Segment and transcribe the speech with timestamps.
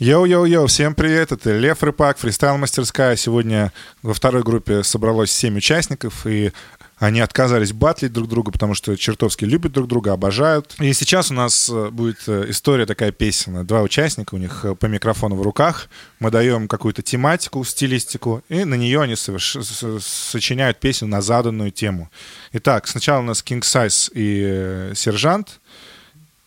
[0.00, 3.16] Yo-yo-yo, всем привет, это Лев Рыпак, фристайл-мастерская.
[3.16, 6.52] Сегодня во второй группе собралось 7 участников, и
[6.96, 10.74] они отказались батлить друг друга, потому что чертовски любят друг друга, обожают.
[10.80, 13.62] И сейчас у нас э, будет э, история такая песенная.
[13.62, 15.90] Два участника, у них э, по микрофону в руках.
[16.18, 19.58] Мы даем какую-то тематику, стилистику, и на нее они соверш...
[20.00, 22.10] сочиняют песню на заданную тему.
[22.54, 25.60] Итак, сначала у нас King Size и Сержант.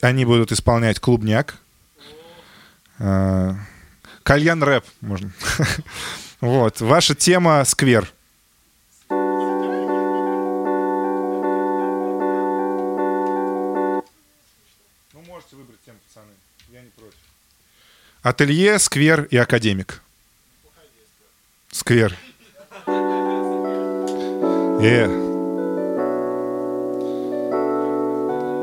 [0.01, 1.59] Они будут исполнять «Клубняк»,
[4.23, 5.31] Кальян рэп, можно.
[6.41, 6.79] вот.
[6.79, 8.09] Ваша тема сквер.
[9.09, 9.21] Ну,
[15.27, 16.31] можете выбрать тему, пацаны.
[16.71, 17.17] Я не против.
[18.21, 20.01] Ателье, сквер и академик.
[21.71, 22.15] Сквер.
[24.81, 25.07] Э.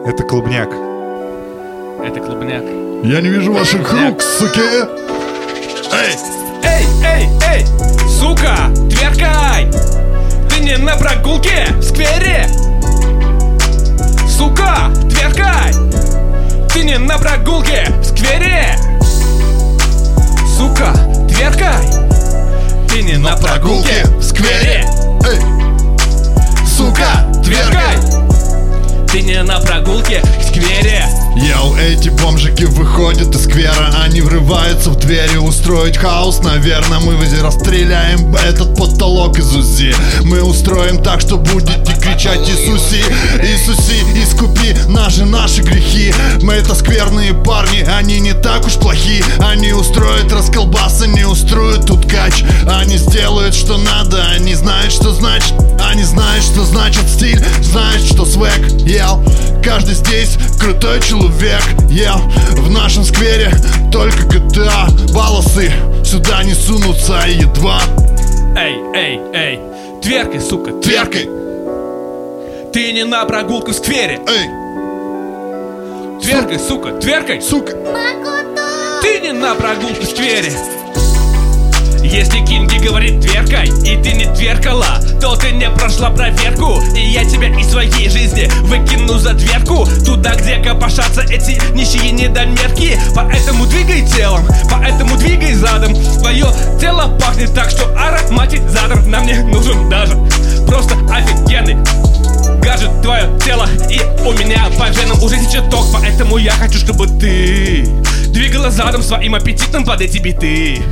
[0.06, 0.89] Это клубняк.
[2.02, 2.64] Это клубняк.
[3.04, 4.60] Я не вижу ваших рук, суки!
[5.92, 6.16] Эй!
[6.64, 7.66] Эй, эй, эй!
[8.08, 8.56] Сука!
[8.88, 9.70] Тверкай!
[10.48, 12.46] Ты не на прогулке в сквере!
[14.26, 14.90] Сука!
[15.10, 15.72] Тверкай!
[16.72, 18.76] Ты не на прогулке в сквере!
[20.56, 20.92] Сука!
[21.28, 21.86] Тверкай!
[22.88, 24.86] Ты не на прогулке в сквере!
[25.26, 25.40] Эй!
[26.66, 27.26] Сука!
[27.44, 28.09] Тверкай!
[29.12, 31.04] Ты не на прогулке в сквере!
[31.34, 33.92] Йоу, эти бомжики выходят из сквера.
[34.04, 36.40] Они врываются в двери устроить хаос.
[36.44, 39.94] Наверное, мы расстреляем этот потолок из УЗИ.
[40.22, 43.02] Мы устроим так, что будете кричать Иисуси!
[43.42, 46.14] Иисуси, искупи наши, наши грехи!
[46.42, 47.19] Мы это скверные
[47.70, 49.22] парни, они не так уж плохи.
[49.38, 52.44] Они устроят расколбасы, не устроят тут кач.
[52.68, 58.24] Они сделают, что надо, они знают, что значит Они знают, что значит стиль, знают, что
[58.24, 59.24] свек Йоу,
[59.62, 63.52] каждый здесь крутой человек век Я в нашем сквере
[63.92, 65.72] только GTA Волосы.
[66.04, 67.80] Сюда не сунутся едва.
[68.56, 69.60] Эй, эй, эй,
[70.02, 71.28] тверкой, сука, тверкой.
[72.72, 74.20] Ты не на прогулку в сквере.
[74.28, 74.59] Эй
[76.22, 77.40] Тверкой, сука, тверкой.
[77.40, 77.72] Сука.
[79.02, 80.52] Ты не на прогулку в сквере.
[82.02, 86.80] Если Кинги говорит тверкай, и ты не тверкала То ты не прошла проверку.
[86.94, 89.86] И я тебя из своей жизни выкину за дверку.
[90.04, 92.98] Туда, где копошатся эти нищие недомерки.
[93.14, 95.94] Поэтому двигай телом, поэтому двигай задом.
[96.20, 96.46] Твое
[96.80, 100.14] тело пахнет так, что ароматизатор Нам не нужен даже
[100.66, 101.76] Просто офигенный
[102.60, 107.06] гаджет твое тело И у меня по венам уже течет ток Поэтому я хочу, чтобы
[107.06, 107.86] ты
[108.28, 110.82] Двигала задом своим аппетитом под эти биты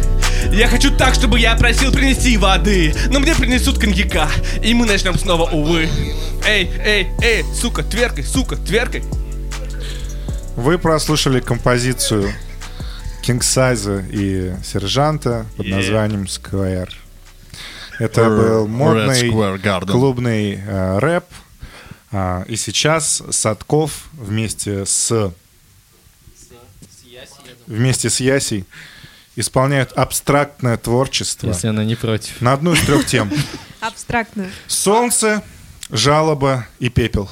[0.53, 4.29] я хочу так, чтобы я просил принести воды Но мне принесут коньяка
[4.63, 5.89] И мы начнем снова, увы
[6.47, 9.03] Эй, эй, эй, сука, тверкой, сука, тверкой
[10.55, 12.33] Вы прослушали композицию
[13.29, 15.77] King Size и Сержанта под yeah.
[15.77, 16.89] названием Square.
[17.99, 19.31] Это был модный
[19.87, 21.25] клубный э, рэп.
[22.11, 25.33] А, и сейчас Садков вместе с,
[27.67, 28.65] вместе с Ясей
[29.37, 31.49] исполняют абстрактное творчество.
[31.49, 32.41] Если она не против.
[32.41, 33.31] На одну из трех тем.
[33.81, 34.51] Абстрактное.
[34.67, 35.45] Солнце,
[35.91, 37.31] жалоба и пепел.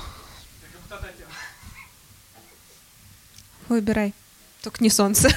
[3.68, 4.14] Выбирай.
[4.62, 5.30] Только не солнце.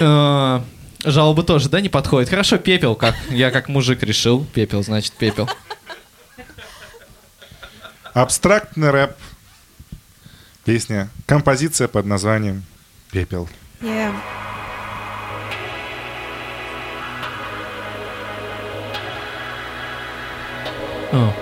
[0.00, 0.62] Э,
[1.04, 2.30] жалоба тоже, да, не подходит?
[2.30, 4.46] Хорошо, пепел, как я как мужик решил.
[4.54, 5.50] Пепел, значит, пепел.
[8.14, 9.16] Абстрактный рэп.
[10.64, 11.08] Песня.
[11.26, 12.62] Композиция под названием
[13.10, 13.48] «Пепел».
[13.80, 14.14] Yeah.
[21.12, 21.32] Oh.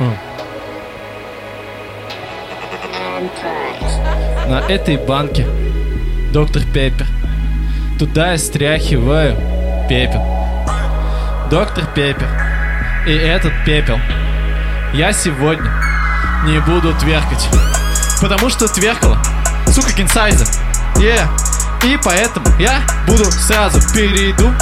[0.00, 0.16] Oh.
[4.48, 5.46] На этой банке
[6.32, 7.06] доктор Пеппер.
[7.98, 9.36] Туда я стряхиваю
[9.88, 10.22] пепел.
[11.48, 12.28] Доктор Пеппер.
[13.06, 13.98] И этот пепел.
[14.94, 15.72] Я сегодня
[16.44, 17.48] не буду тверкать.
[18.20, 19.18] Потому что тверкала
[19.72, 20.44] сука, кинсайза.
[20.96, 21.26] Yeah.
[21.84, 24.52] И поэтому я буду сразу перейду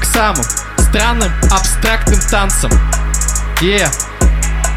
[0.00, 0.44] к самым
[0.78, 2.70] странным абстрактным танцам.
[3.60, 3.92] Yeah.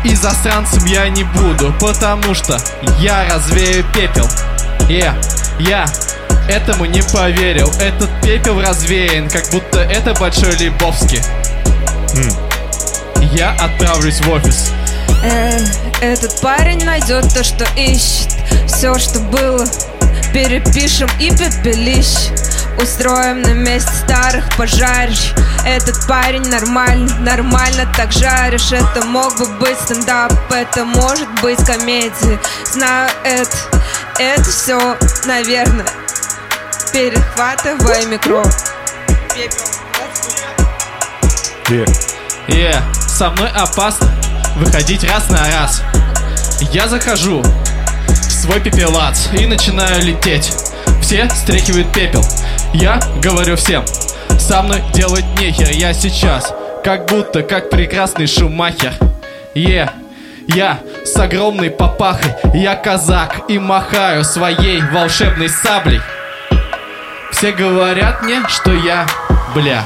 [0.03, 2.57] И засранцем я не буду, потому что
[2.97, 4.27] я развею пепел.
[4.89, 5.13] Yeah.
[5.59, 5.85] Я
[6.49, 7.71] этому не поверил.
[7.79, 11.21] Этот пепел развеян, как будто это большой Лебовский.
[12.15, 12.45] Mm.
[13.35, 14.71] Я отправлюсь в офис.
[15.23, 15.59] Э,
[16.01, 18.29] этот парень найдет то, что ищет.
[18.67, 19.65] Все, что было
[20.35, 22.29] Перепишем и пепелищ.
[22.77, 25.31] Устроим на месте старых пожарищ.
[25.65, 28.73] Этот парень нормальный, нормально так жаришь.
[28.73, 32.37] Это мог бы быть стендап, это может быть комедия.
[32.65, 33.57] Знаю это,
[34.19, 35.85] это все, наверное,
[36.91, 38.43] перехватывай микро.
[41.69, 41.85] И
[42.49, 42.75] Е,
[43.07, 44.13] со мной опасно
[44.55, 45.83] выходить раз на раз.
[46.71, 47.41] Я захожу
[48.07, 50.53] в свой пепелац и начинаю лететь.
[51.01, 52.23] Все стряхивают пепел.
[52.73, 53.83] Я говорю всем,
[54.39, 56.53] со мной делать нехер, я сейчас
[56.83, 58.93] как будто как прекрасный шумахер.
[59.53, 59.89] Е,
[60.47, 66.01] я с огромной папахой, я казак и махаю своей волшебной саблей.
[67.31, 69.05] Все говорят мне, что я
[69.53, 69.83] бля.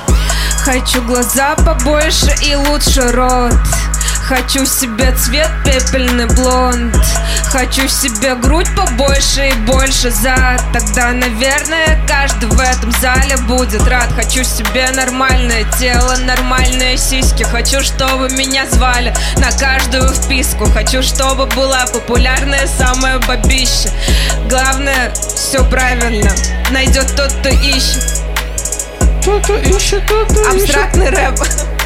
[0.64, 3.54] Хочу глаза побольше и лучше рот
[4.30, 6.96] Хочу себе цвет пепельный блонд.
[7.46, 14.08] Хочу себе грудь побольше и больше зад Тогда, наверное, каждый в этом зале будет рад.
[14.16, 17.42] Хочу себе нормальное тело, нормальные сиськи.
[17.42, 20.66] Хочу, чтобы меня звали на каждую вписку.
[20.66, 23.90] Хочу, чтобы была популярная самая бабища.
[24.48, 26.30] Главное, все правильно.
[26.70, 28.22] Найдет тот, кто ищет.
[29.22, 30.70] Кто-то ищет, кто-то ищет.
[30.70, 31.79] Абстрактный рэп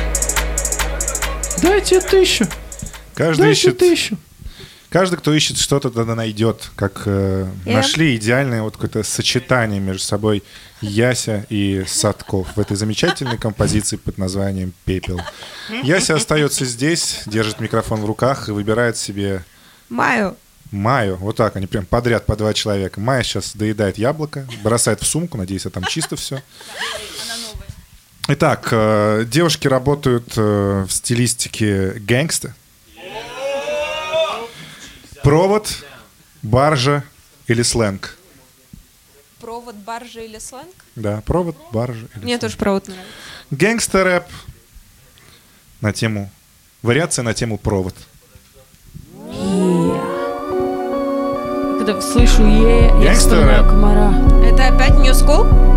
[1.63, 2.45] Дайте тысячу.
[3.15, 4.17] каждый Дайте ищет, тысячу.
[4.89, 6.69] каждый, кто ищет что-то, тогда найдет.
[6.75, 10.43] Как э, нашли идеальное вот какое-то сочетание между собой
[10.81, 15.21] Яся и Садков в этой замечательной композиции под названием «Пепел».
[15.83, 19.45] Яся остается здесь, держит микрофон в руках и выбирает себе
[19.87, 20.35] Маю
[20.71, 21.17] Майю.
[21.17, 22.99] Вот так они прям подряд по два человека.
[22.99, 26.41] Майя сейчас доедает яблоко, бросает в сумку, надеюсь, а там чисто все.
[28.29, 32.53] Итак, э, девушки работают э, в стилистике гэнгста.
[35.23, 35.83] Провод,
[36.41, 37.03] баржа
[37.47, 38.17] или сленг?
[39.41, 40.73] Провод, баржа или сленг?
[40.95, 42.41] Да, провод, баржа или Мне сленг.
[42.41, 43.11] тоже провод нравится.
[43.51, 44.25] Гэнгстер-рэп
[45.81, 46.29] на тему...
[46.81, 47.95] Вариация на тему провод.
[51.77, 54.13] Когда слышу е, я вспоминаю комара.
[54.45, 55.72] Это опять New School?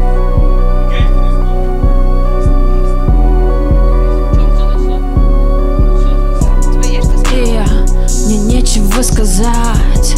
[8.96, 10.16] Нечего сказать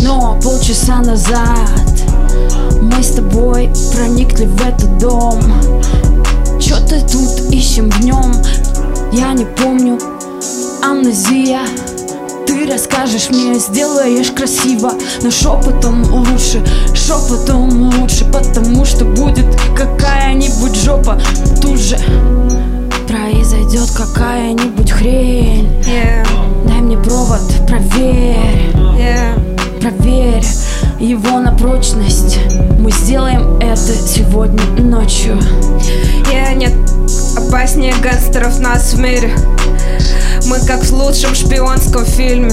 [0.00, 1.70] Но полчаса назад
[2.80, 5.40] Мы с тобой проникли в этот дом.
[6.60, 8.32] Чё-то тут ищем в нем
[9.12, 9.98] Я не помню.
[10.82, 11.60] Амнезия
[12.46, 14.92] ты расскажешь мне, сделаешь красиво
[15.22, 16.64] Но шепотом лучше,
[16.94, 19.46] шепотом лучше Потому что будет
[19.76, 21.20] какая-нибудь жопа.
[21.60, 21.98] Тут же
[23.08, 25.68] произойдет какая-нибудь хрень.
[25.84, 26.45] Yeah,
[26.86, 29.80] мне провод, проверь, yeah.
[29.80, 30.46] проверь
[31.00, 32.38] его на прочность.
[32.78, 35.36] Мы сделаем это сегодня ночью.
[36.32, 36.72] Yeah, нет
[37.36, 39.32] опаснее гангстеров нас в мире
[40.46, 42.50] Мы как в лучшем шпионском фильме.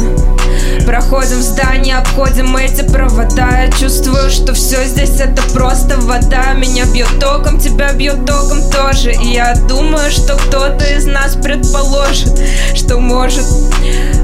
[0.85, 3.65] Проходим в здание, обходим эти провода.
[3.65, 6.53] Я чувствую, что все здесь это просто вода.
[6.53, 9.11] Меня бьет током, тебя бьет током тоже.
[9.11, 12.31] И я думаю, что кто-то из нас предположит
[12.73, 13.45] Что может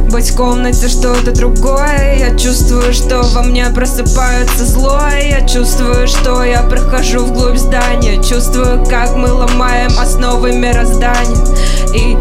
[0.09, 2.17] быть в комнате что-то другое.
[2.17, 4.99] Я чувствую, что во мне просыпается зло.
[5.21, 8.15] Я чувствую, что я прохожу вглубь здания.
[8.23, 11.45] Чувствую, как мы ломаем основы мироздания.
[11.93, 12.17] И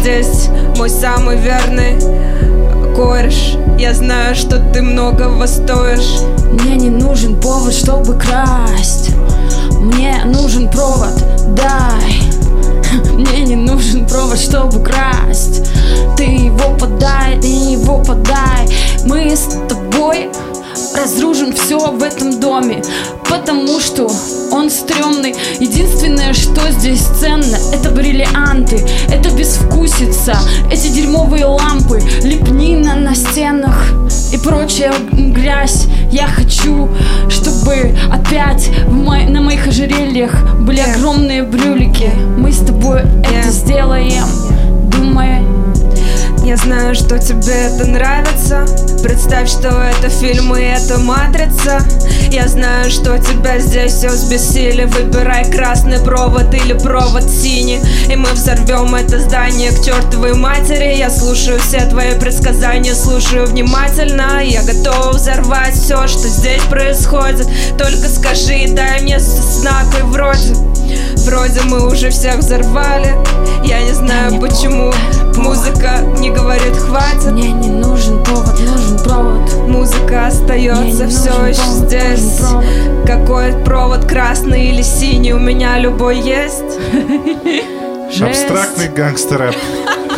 [0.00, 1.98] здесь мой самый верный
[2.96, 3.56] кореш.
[3.78, 6.20] Я знаю, что ты многого стоишь.
[6.52, 9.10] Мне не нужен повод, чтобы красть.
[9.78, 11.22] Мне нужен провод,
[11.54, 12.22] дай.
[13.12, 15.68] Мне не нужен провод, чтобы красть.
[16.16, 18.68] Ты его подай, ты его подай.
[19.04, 20.30] Мы с тобой
[20.96, 22.82] разрушим все в этом доме
[23.28, 24.10] Потому что
[24.52, 30.36] он стрёмный Единственное, что здесь ценно Это бриллианты, это безвкусица
[30.70, 33.92] Эти дерьмовые лампы Лепнина на стенах
[34.32, 36.88] и прочая грязь Я хочу,
[37.28, 40.96] чтобы опять мо- на моих ожерельях Были Yeah.
[40.96, 43.40] огромные брюлики Мы с тобой Yeah.
[43.40, 44.24] это сделаем
[44.90, 45.40] Думай,
[46.42, 48.64] Я знаю, что тебе это нравится.
[49.02, 51.80] Представь, что это фильм и это матрица.
[52.30, 54.84] Я знаю, что тебя здесь все взбесили.
[54.84, 57.80] Выбирай красный провод или провод синий.
[58.10, 60.96] И мы взорвем это здание к чертовой матери.
[60.96, 64.42] Я слушаю все твои предсказания, слушаю внимательно.
[64.42, 67.48] Я готов взорвать все, что здесь происходит.
[67.76, 70.54] Только скажи, дай мне знак и вроде.
[71.26, 73.14] Вроде мы уже всех взорвали.
[73.62, 74.90] Я не знаю почему
[75.40, 81.88] Музыка не говорит хватит мне не нужен повод, нужен провод Музыка остается все еще повод,
[81.88, 82.40] здесь.
[83.06, 86.78] Какой провод красный или синий У меня любой есть
[88.10, 88.22] Жесть.
[88.22, 89.54] Абстрактный гангстер-рэп.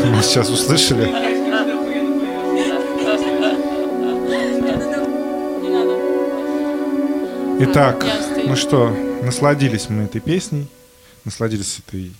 [0.06, 1.32] Мы сейчас услышали.
[7.60, 8.04] Итак,
[8.46, 10.68] ну что, насладились мы этой песней,
[11.24, 12.12] насладились этой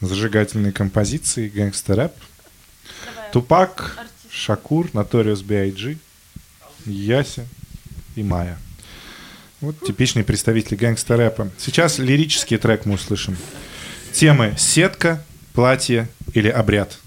[0.00, 2.10] зажигательной композицией «Гэнгстер
[3.30, 3.32] рэп».
[3.32, 3.98] Тупак,
[4.30, 5.96] Шакур, Notorious B.I.G.,
[6.86, 7.46] Яся
[8.16, 8.58] и Майя.
[9.60, 11.50] Вот типичные представители гэнгстер рэпа.
[11.58, 13.36] Сейчас лирический трек мы услышим.
[14.12, 15.22] Темы «Сетка»,
[15.52, 16.98] «Платье» или «Обряд».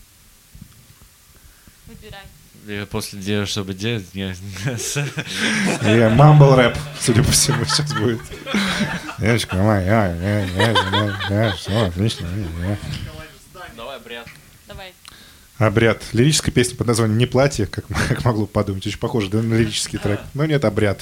[2.67, 4.31] И после дела, чтобы делать, я...
[4.31, 8.21] И мамбл рэп, судя по всему, сейчас будет.
[9.19, 12.25] Девочка моя, я, я, я, я, все, отлично.
[12.25, 12.77] я, я.
[13.75, 14.27] Давай, брят.
[15.67, 16.01] Обряд.
[16.11, 18.85] Лирическая песня под названием «Не платье», как, как могло подумать.
[18.85, 20.19] Очень похоже да, на лирический трек.
[20.33, 21.01] Но нет, обряд.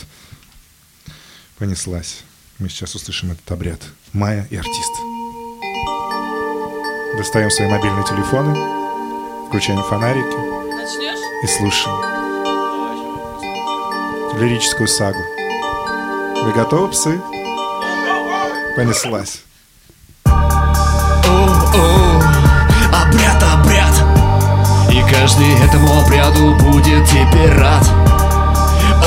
[1.57, 2.23] Понеслась.
[2.59, 3.81] Мы сейчас услышим этот обряд.
[4.13, 4.91] Майя и артист.
[7.17, 8.55] Достаем свои мобильные телефоны,
[9.47, 10.37] включаем фонарики
[10.75, 11.19] Начнешь?
[11.43, 12.21] и слушаем
[14.39, 15.19] лирическую сагу.
[16.43, 17.21] Вы готовы, псы?
[18.75, 19.43] Понеслась.
[25.21, 27.87] Каждый этому обряду будет теперь рад.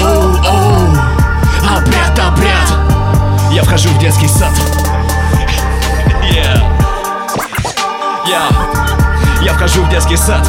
[0.01, 0.97] Оу-оу,
[1.77, 2.71] обряд, обряд.
[3.51, 4.53] Я вхожу в детский сад.
[6.23, 6.63] Yeah.
[8.29, 8.43] Я,
[9.43, 10.47] я вхожу в детский сад.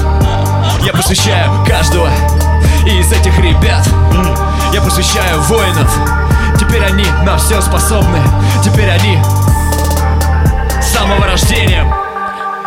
[0.83, 2.11] Я посвящаю каждого
[2.85, 3.89] из этих ребят.
[4.71, 5.91] Я посвящаю воинов.
[6.59, 8.19] Теперь они на все способны.
[8.63, 9.17] Теперь они
[10.79, 12.04] с самого рождения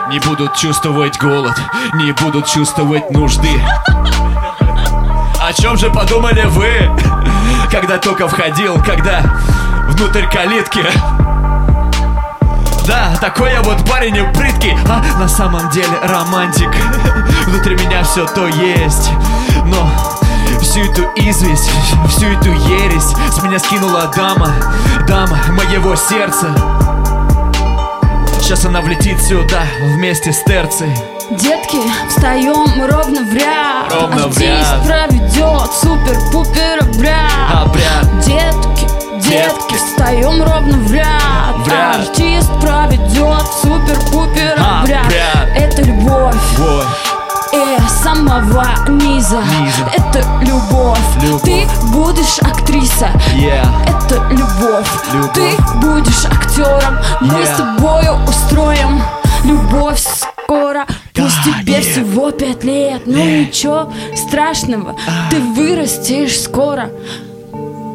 [0.08, 1.54] Не будут чувствовать голод
[1.94, 3.50] Не будут чувствовать нужды.
[5.38, 6.90] О чем же подумали вы
[7.70, 9.20] Когда только входил Когда
[9.88, 10.82] внутрь калитки?
[12.86, 16.70] Да, такой я вот парень и прыткий А на самом деле романтик.
[17.46, 19.10] Внутри меня все то есть
[19.66, 19.90] Но
[20.62, 21.70] всю эту известь,
[22.08, 24.48] всю эту ересь С меня скинула дама,
[25.06, 26.77] дама моего сердца
[28.48, 30.96] Сейчас она влетит сюда вместе с терцией
[31.32, 31.76] Детки,
[32.08, 34.86] встаем ровно в ряд Ровно в Артист ряд.
[34.86, 38.20] проведет супер-пупер обряд Обряд.
[38.24, 38.86] Детки,
[39.28, 41.96] детки, встаем ровно в ряд В ряд.
[42.08, 45.48] Артист проведет супер-пупер обряд Обряд.
[45.54, 46.86] Это любовь Вот,
[47.58, 49.40] э, самого низа.
[49.60, 49.90] Низа.
[49.96, 50.98] Это любовь.
[51.22, 51.42] Любовь.
[51.42, 54.88] Ты будешь актриса yeah Это любовь.
[55.12, 55.32] Любовь.
[55.34, 55.50] Ты
[55.80, 57.54] будешь актером Мы Yeah.
[57.54, 59.02] с тобою устроим
[59.44, 61.84] Любовь скоро Пусть Да, тебе нет.
[61.84, 64.94] всего пять лет Но ничего страшного
[65.30, 66.90] Ты вырастешь скоро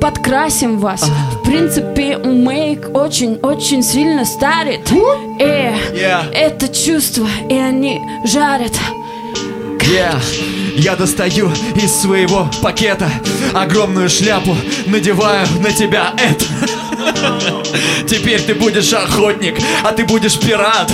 [0.01, 4.91] Подкрасим вас В принципе, мейк очень-очень сильно старит
[5.39, 6.32] Э, Yeah.
[6.34, 8.74] это чувство И они жарят
[9.89, 10.19] Yeah.
[10.75, 13.09] Я достаю из своего пакета
[13.53, 14.55] огромную шляпу,
[14.87, 16.45] надеваю на тебя это.
[18.07, 20.91] Теперь ты будешь охотник, а ты будешь пират.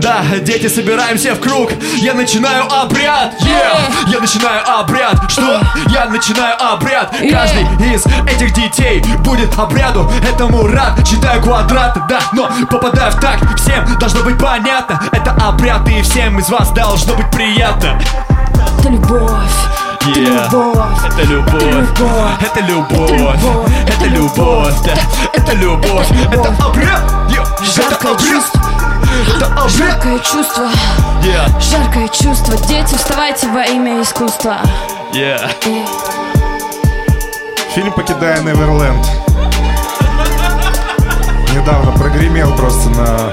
[0.00, 1.70] Да, дети, собираемся в круг.
[1.98, 3.34] Я начинаю обряд.
[3.42, 4.10] Yeah.
[4.10, 5.30] Я начинаю обряд.
[5.30, 5.60] Что?
[5.88, 7.14] Я начинаю обряд.
[7.30, 7.64] Каждый
[7.94, 10.10] из этих детей будет обряду.
[10.26, 11.06] Этому рад.
[11.06, 13.40] Считаю квадраты, да, но попадаю в так.
[13.58, 15.00] Всем должно быть понятно.
[15.12, 18.00] Это обряд, и всем из вас должно быть приятно.
[18.78, 19.20] Это любовь
[20.00, 20.44] Это Yeah.
[20.44, 21.84] любовь Это любовь,
[22.40, 23.40] это любовь,
[23.86, 24.74] это любовь,
[25.34, 27.02] это любовь, это обряд,
[27.76, 28.59] это обряд,
[29.68, 30.68] Жаркое чувство
[31.22, 34.58] yeah, Жаркое чувство Дети, вставайте во имя искусства
[35.12, 35.50] yeah.
[37.74, 39.06] Фильм «Покидая Неверленд».
[41.54, 43.32] Недавно прогремел просто на,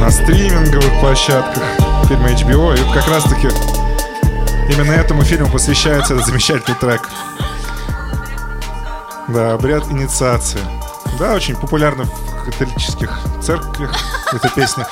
[0.00, 1.62] на стриминговых площадках
[2.08, 2.74] фильма HBO.
[2.74, 3.48] И как раз-таки
[4.68, 7.08] именно этому фильму посвящается этот замечательный трек.
[9.28, 10.60] Да, обряд инициации.
[11.18, 13.92] Да, очень популярна в католических церквях
[14.32, 14.86] эта песня.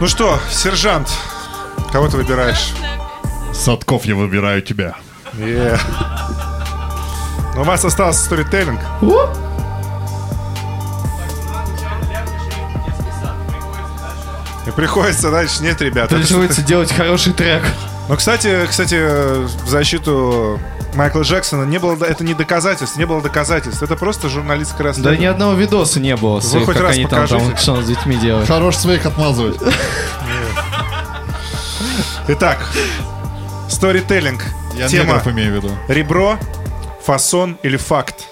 [0.00, 1.08] Ну что, сержант,
[1.92, 2.72] кого ты выбираешь?
[3.54, 4.96] Садков, я выбираю тебя.
[5.34, 5.80] Yeah.
[7.54, 8.80] Но у вас остался сторителлинг.
[14.66, 15.62] И приходится дальше.
[15.62, 16.16] Нет, ребята.
[16.16, 17.62] Приходится делать хороший трек.
[18.08, 18.94] Ну, кстати, кстати,
[19.44, 20.60] в защиту
[20.94, 23.82] Майкла Джексона не было, это не доказательств, не было доказательств.
[23.82, 25.22] Это просто журналистское Да расследование.
[25.22, 27.62] ни одного видоса не было, с Вы их, хоть как раз они там, там покажите.
[27.62, 28.46] что с детьми делают.
[28.46, 29.58] Хорош своих отмазывать.
[32.28, 32.58] Итак,
[33.68, 34.44] сторителлинг.
[34.76, 35.76] Я Тема негров имею в виду.
[35.88, 36.38] ребро,
[37.04, 38.26] фасон или факт?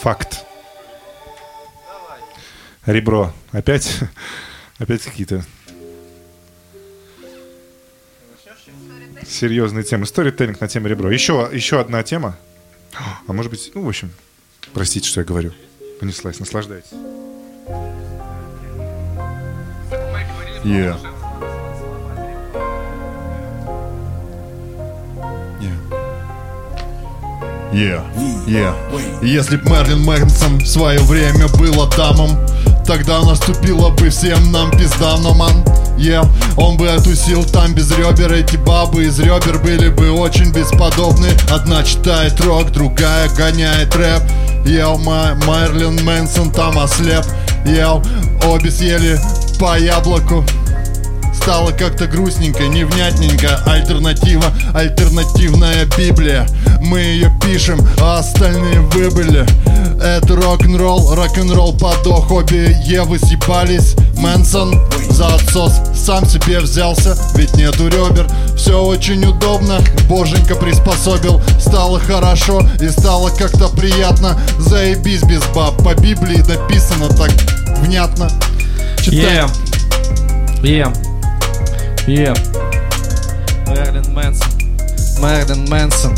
[0.00, 0.44] Факт.
[2.86, 3.32] Ребро.
[3.52, 3.98] Опять,
[4.78, 5.42] опять какие-то
[9.28, 10.06] серьезные темы.
[10.06, 11.10] Сторителлинг на тему ребро.
[11.10, 12.36] Еще, еще одна тема.
[13.26, 14.10] А может быть, ну, в общем,
[14.72, 15.52] Простите, что я говорю.
[16.00, 16.90] Понеслась, наслаждайтесь.
[20.64, 20.98] Yeah.
[27.72, 28.02] Yeah.
[28.46, 28.74] Yeah.
[29.22, 32.30] Если б Мерлин Мэнсон в свое время был Адамом,
[32.84, 35.64] тогда наступила бы всем нам пизда, но ман
[35.96, 36.28] Yeah.
[36.56, 38.32] Он бы отусил там без ребер.
[38.32, 41.28] Эти бабы из ребер были бы очень бесподобны.
[41.50, 44.22] Одна читает рок, другая гоняет рэп.
[44.66, 47.24] Ел Мерлин Мэнсон там ослеп.
[47.64, 48.02] Ел,
[48.44, 49.20] обе съели
[49.58, 50.44] по яблоку
[51.44, 53.62] Стало как-то грустненько, невнятненько.
[53.66, 56.46] Альтернатива, альтернативная Библия.
[56.80, 59.44] Мы ее пишем, а остальные выбыли.
[60.02, 64.74] Это рок-н-ролл, рок-н-ролл подох Обе Евы съебались Мэнсон
[65.10, 72.66] за отсос сам себе взялся Ведь нету ребер, все очень удобно Боженька приспособил, стало хорошо
[72.80, 74.38] И стало как-то приятно.
[74.58, 77.30] Заебись без баб, по Библии написано так
[77.80, 78.30] внятно.
[78.98, 79.44] Читай.
[79.44, 79.50] Yeah.
[80.62, 81.03] Yeah.
[82.06, 82.36] Yeah.
[83.66, 84.52] Мерлин Мэнсон.
[85.22, 86.14] Мерлин Мэнсон.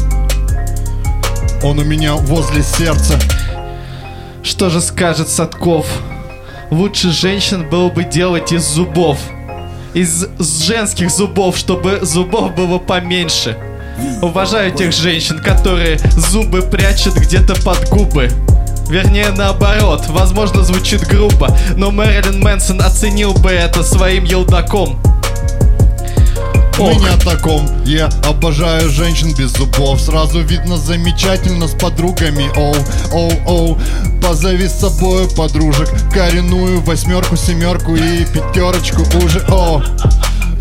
[1.62, 3.16] Он у меня возле сердца
[4.43, 5.87] Что же скажет Садков?
[6.73, 9.21] Лучше женщин было бы делать из зубов.
[9.95, 13.57] Из женских зубов, чтобы зубов было поменьше.
[14.23, 18.28] Уважаю тех женщин, которые зубы прячут где-то под губы.
[18.88, 25.00] Вернее, наоборот, возможно, звучит грубо, но Мэрилин Мэнсон оценил бы это своим елдаком.
[26.78, 29.99] О таком Я обожаю женщин без зубов.
[29.99, 32.50] Сразу видно замечательно с подругами.
[32.54, 32.76] Оу,
[33.12, 33.78] оу, оу.
[34.21, 35.88] Позови с собой подружек.
[36.12, 39.40] Коренную восьмерку, семерку и пятерочку уже.
[39.49, 39.83] О,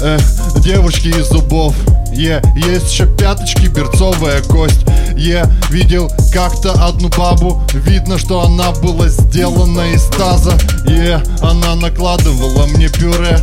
[0.02, 0.22] Эх,
[0.62, 1.76] девушки из зубов.
[2.14, 4.86] Е, есть еще пяточки, берцовая кость.
[5.18, 7.62] Я видел как-то одну бабу.
[7.74, 10.58] Видно, что она была сделана из таза.
[10.88, 13.38] Е, она накладывала мне пюре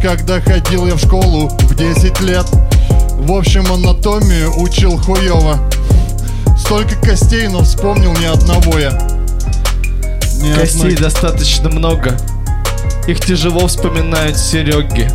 [0.00, 2.46] когда ходил я в школу в 10 лет
[3.18, 5.58] В общем, анатомию учил хуёво
[6.56, 8.92] Столько костей, но вспомнил ни одного я
[10.40, 10.96] Ни Костей одной.
[10.96, 12.16] достаточно много.
[13.06, 15.10] Их тяжело вспоминают Сереги.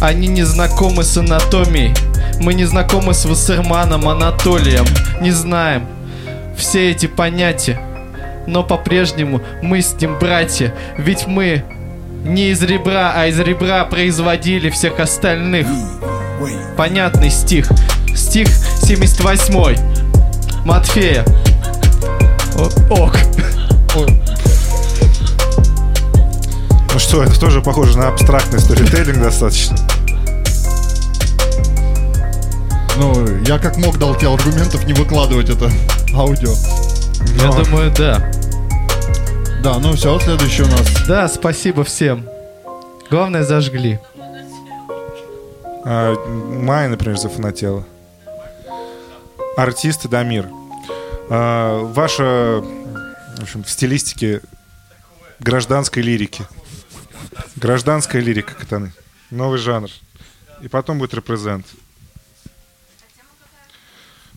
[0.00, 1.94] Они не знакомы с анатомией.
[2.40, 4.84] Мы не знакомы с Вассерманом Анатолием.
[5.20, 5.86] Не знаем
[6.56, 7.80] все эти понятия.
[8.46, 10.74] Но по-прежнему мы с ним братья.
[10.98, 11.64] Ведь мы
[12.24, 15.66] не из ребра, а из ребра производили всех остальных.
[16.76, 17.68] Понятный стих.
[18.14, 19.76] Стих 78.
[20.64, 21.24] Матфея.
[22.56, 23.16] О- ок.
[26.92, 29.76] Ну что, это тоже похоже на абстрактный сторителлинг достаточно.
[32.98, 35.70] Ну, я как мог дал тебе аргументов не выкладывать это
[36.14, 36.52] аудио
[37.40, 38.30] Я Но- думаю, да.
[39.62, 42.28] Да, ну все, следующий у нас Да, спасибо всем.
[43.08, 44.00] Главное, зажгли.
[45.84, 47.86] А, Майя, например, зафанатела.
[49.56, 50.48] Артисты Дамир.
[51.30, 52.60] А, ваша,
[53.38, 54.40] в общем, в стилистике
[55.38, 56.44] гражданской лирики.
[57.54, 58.92] Гражданская лирика, катаны.
[59.30, 59.90] Новый жанр.
[60.60, 61.66] И потом будет репрезент.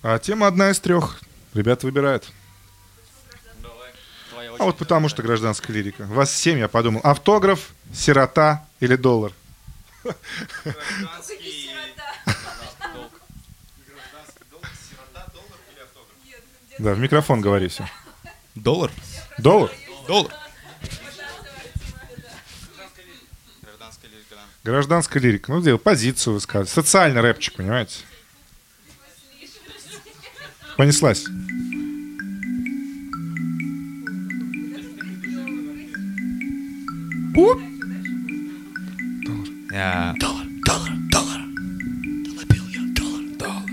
[0.04, 1.18] А тема одна из трех.
[1.56, 2.32] Ребята выбирают.
[4.60, 6.06] А вот потому что гражданская лирика.
[6.06, 7.02] Вас семь, я подумал.
[7.04, 9.32] Автограф, сирота или доллар?
[16.78, 17.88] Да, в микрофон говори все.
[18.54, 18.92] Доллар?
[19.38, 19.72] Доллар?
[20.08, 20.34] Доллар.
[24.64, 25.52] Гражданская лирика.
[25.52, 26.70] Ну, где позицию высказывать.
[26.70, 28.00] Социальный рэпчик, понимаете?
[30.76, 31.26] Понеслась.
[39.72, 40.16] Я...
[40.22, 41.42] Доллар, доллар, доллар.
[42.98, 43.64] Доллар, доллар,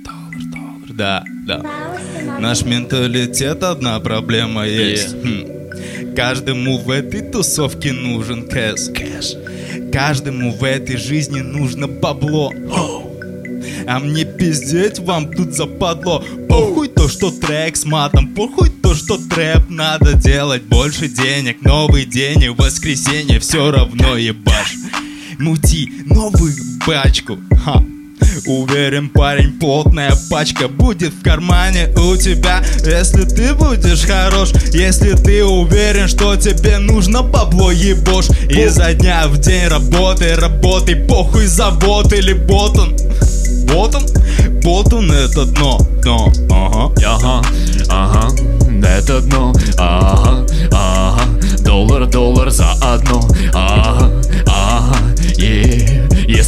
[0.00, 0.88] доллар, доллар.
[0.88, 1.62] Да, да.
[2.40, 5.14] Наш менталитет одна проблема есть.
[5.22, 6.14] Хм.
[6.16, 8.88] Каждому в этой тусовке нужен кэш.
[8.92, 9.36] кэш.
[9.92, 12.52] Каждому в этой жизни нужно бабло.
[12.70, 13.06] Оу.
[13.86, 19.16] А мне пиздеть вам тут западло Похуй то, что трек с матом Похуй то, что
[19.16, 24.74] трэп надо делать Больше денег, новый день и воскресенье Все равно ебашь.
[25.38, 26.52] Мути новую
[26.84, 27.84] пачку Ха.
[28.46, 32.62] Уверен, парень, плотная пачка будет в кармане у тебя.
[32.84, 38.30] Если ты будешь хорош, если ты уверен, что тебе нужно бабло ебошь.
[38.48, 42.96] Изо дня в день работай, работай, похуй завод или ботан.
[44.66, 46.75] Вот он это дно, дно, ага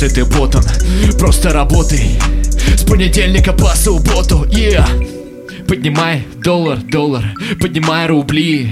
[0.09, 0.65] если ты ботан
[1.19, 2.19] Просто работай.
[2.77, 4.45] С понедельника по субботу.
[4.45, 5.65] Yeah.
[5.67, 7.25] Поднимай доллар, доллар.
[7.61, 8.71] Поднимай рубли.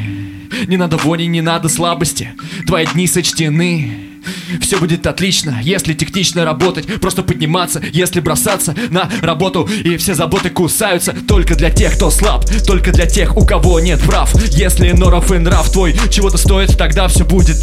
[0.67, 2.31] Не надо вони, не надо слабости.
[2.67, 3.93] Твои дни сочтены.
[4.61, 6.87] Все будет отлично, если технично работать.
[7.01, 9.69] Просто подниматься, если бросаться на работу.
[9.85, 12.45] И все заботы кусаются Только для тех, кто слаб.
[12.67, 14.35] Только для тех, у кого нет прав.
[14.53, 17.57] Если норов и нрав твой чего-то стоит Тогда все будет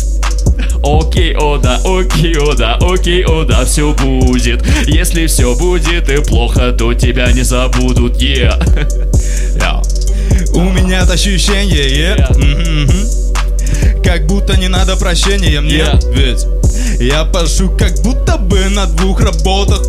[0.83, 6.17] Окей, о да, окей, о да, окей, о да, все будет Если все будет и
[6.21, 8.59] плохо, то тебя не забудут, yeah.
[9.59, 9.81] Я.
[10.53, 12.37] У меня это ощущение, yeah.
[12.37, 14.03] Мгм.
[14.03, 16.13] Как будто не надо прощения мне Yeah.
[16.13, 16.45] Ведь
[16.99, 19.81] я пашу как будто бы на двух работах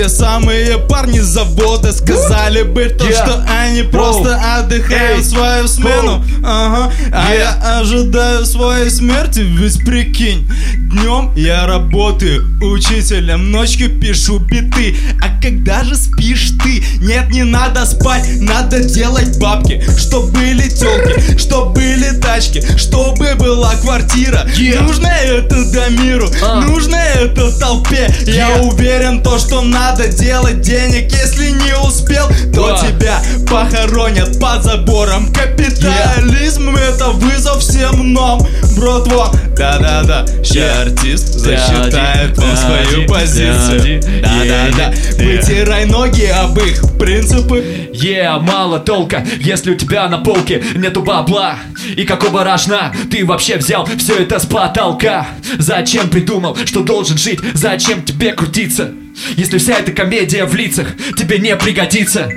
[0.00, 3.12] те самые парни с завода сказали бы то, Yeah.
[3.12, 5.24] что они просто отдыхают Эй.
[5.24, 6.24] свою смену.
[6.42, 6.90] Ага.
[7.12, 7.38] А Yeah.
[7.38, 10.50] я ожидаю своей смерти, ведь прикинь,
[10.90, 14.96] днем я работаю учителем, ночью пишу биты.
[15.22, 16.82] А когда же спишь ты?
[17.04, 23.74] Нет, не надо спать, надо делать бабки, чтоб были телки, чтоб были тачки, чтобы была
[23.76, 24.46] квартира.
[24.56, 24.80] Yeah.
[24.80, 26.60] Нужно это до миру, А.
[26.62, 28.10] нужно это толпе.
[28.26, 28.62] Я Yeah.
[28.62, 32.86] уверен, то, что надо делать денег, если не успел, то Да.
[32.86, 35.32] тебя похоронят под забором.
[35.32, 38.40] Капитализм это вызов всем нам,
[38.76, 39.32] братва.
[39.56, 44.02] Да-да-да, ща артист засчитает он свою позицию.
[44.22, 47.64] Да-да-да, вытирай ноги об их принципы.
[47.92, 51.56] Yeah, мало толка, если у тебя на полке нету бабла
[51.96, 55.26] И какого рожна ты вообще взял все это с потолка?
[55.58, 57.40] Зачем придумал, что должен жить?
[57.54, 58.90] Зачем тебе крутиться?
[59.36, 62.30] Если вся эта комедия в лицах тебе не пригодится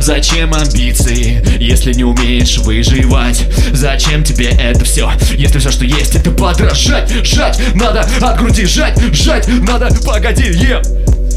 [0.00, 3.44] Зачем амбиции, если не умеешь выживать?
[3.72, 7.08] Зачем тебе это все, если все, что есть, это подражать?
[7.24, 10.82] Жать, надо от груди жать, жать, надо, погоди, е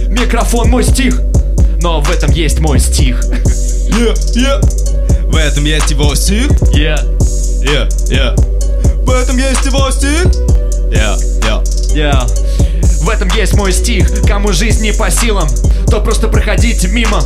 [0.10, 1.22] Микрофон мой стих,
[1.82, 3.24] но в этом есть мой стих
[3.90, 4.86] Yeah, yeah.
[5.32, 6.48] В этом есть его стих.
[6.74, 7.00] Yeah,
[7.62, 8.36] Yeah, yeah.
[9.06, 10.26] В этом есть его стих.
[10.92, 11.64] Yeah, yeah.
[11.96, 12.55] yeah.
[13.06, 15.48] В этом есть мой стих, кому жизнь не по силам,
[15.92, 17.22] то просто проходите мимо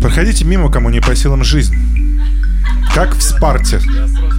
[0.00, 1.74] Проходите мимо, кому не по силам жизнь.
[2.94, 3.82] Как в Спарте.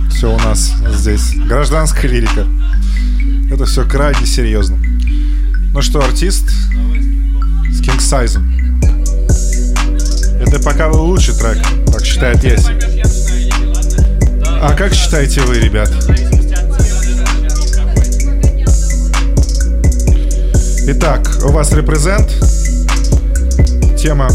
[0.09, 1.35] Все у нас здесь.
[1.35, 2.47] Гражданская лирика.
[3.51, 4.79] Это все крайне серьезно.
[5.71, 6.49] Ну что, артист
[7.69, 8.41] с Size.
[10.41, 11.59] Это пока был лучший трек,
[11.91, 12.71] так считает Яси.
[14.47, 15.91] А как считаете вы, ребят?
[20.91, 22.29] Итак, у вас репрезент.
[23.95, 24.27] Тема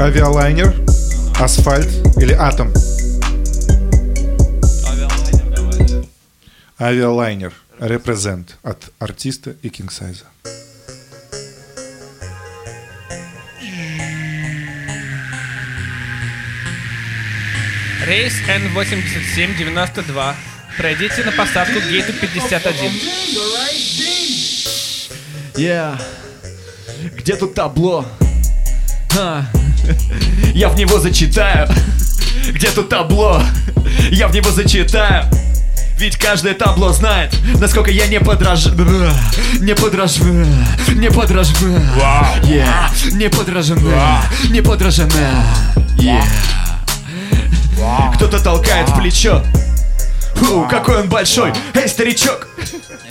[0.00, 0.74] авиалайнер,
[1.38, 2.72] асфальт или атом?
[6.78, 7.52] Авиалайнер.
[7.78, 10.24] Репрезент от артиста и кингсайза.
[18.06, 20.34] Рейс N8792.
[20.78, 24.19] Пройдите на посадку к гейту 51.
[25.60, 26.00] Yeah.
[27.18, 28.06] Где тут табло?
[29.18, 29.44] А,
[30.54, 31.68] Я в него зачитаю.
[32.48, 33.42] Где тут табло?
[34.10, 35.26] Я в него зачитаю.
[35.98, 38.68] Ведь каждое табло знает, насколько я не подраж...
[39.60, 40.46] Не подражаю,
[40.94, 41.82] не подражаю.
[42.44, 42.90] Yeah.
[43.12, 45.44] Не подражена, не подражена.
[45.98, 46.24] Yeah.
[48.14, 49.44] Кто-то толкает в плечо.
[50.36, 51.52] Фу, какой он большой.
[51.74, 52.48] Эй, старичок.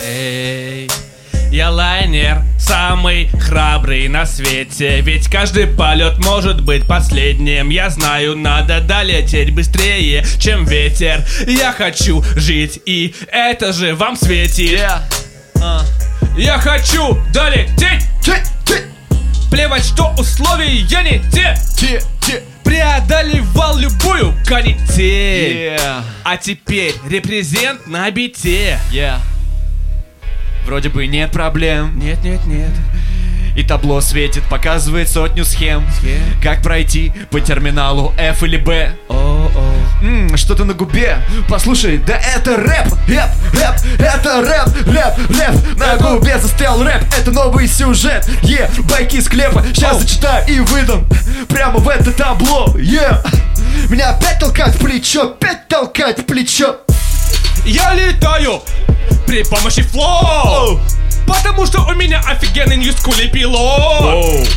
[0.02, 0.90] Эй,
[1.50, 8.80] я лайнер, самый храбрый на свете Ведь каждый полет может быть последним Я знаю, надо
[8.80, 15.00] долететь быстрее, чем ветер Я хочу жить, и это же вам светит Yeah.
[15.60, 15.82] А.
[16.38, 18.04] Я хочу долететь
[19.50, 20.84] Плевать, что условия не
[21.32, 22.42] те Те, те.
[22.62, 26.04] Преодолевал любую канитель Yeah.
[26.22, 29.18] А теперь репрезент на бите Yeah.
[30.70, 31.98] Вроде бы нет проблем.
[31.98, 32.70] Нет, нет, нет
[33.56, 35.82] И табло светит, показывает сотню схем.
[35.98, 36.22] Схем.
[36.40, 38.92] Как пройти по терминалу F или B.
[39.08, 39.50] О-о
[40.00, 41.18] М, что-то на губе.
[41.48, 45.76] Послушай, да это рэп, рэп, рэп, это рэп, рэп, рэп.
[45.76, 48.30] На губе застрял рэп, это новый сюжет.
[48.44, 51.04] Е, байки из склепа, сейчас зачитаю и выдам.
[51.48, 53.20] Прямо в это табло, е.
[53.88, 56.76] Меня опять толкать в плечо, опять толкать в плечо.
[57.64, 58.62] Я летаю
[59.26, 60.80] при помощи флоу.
[61.26, 64.48] Потому что у меня офигенный ньюскули пилот.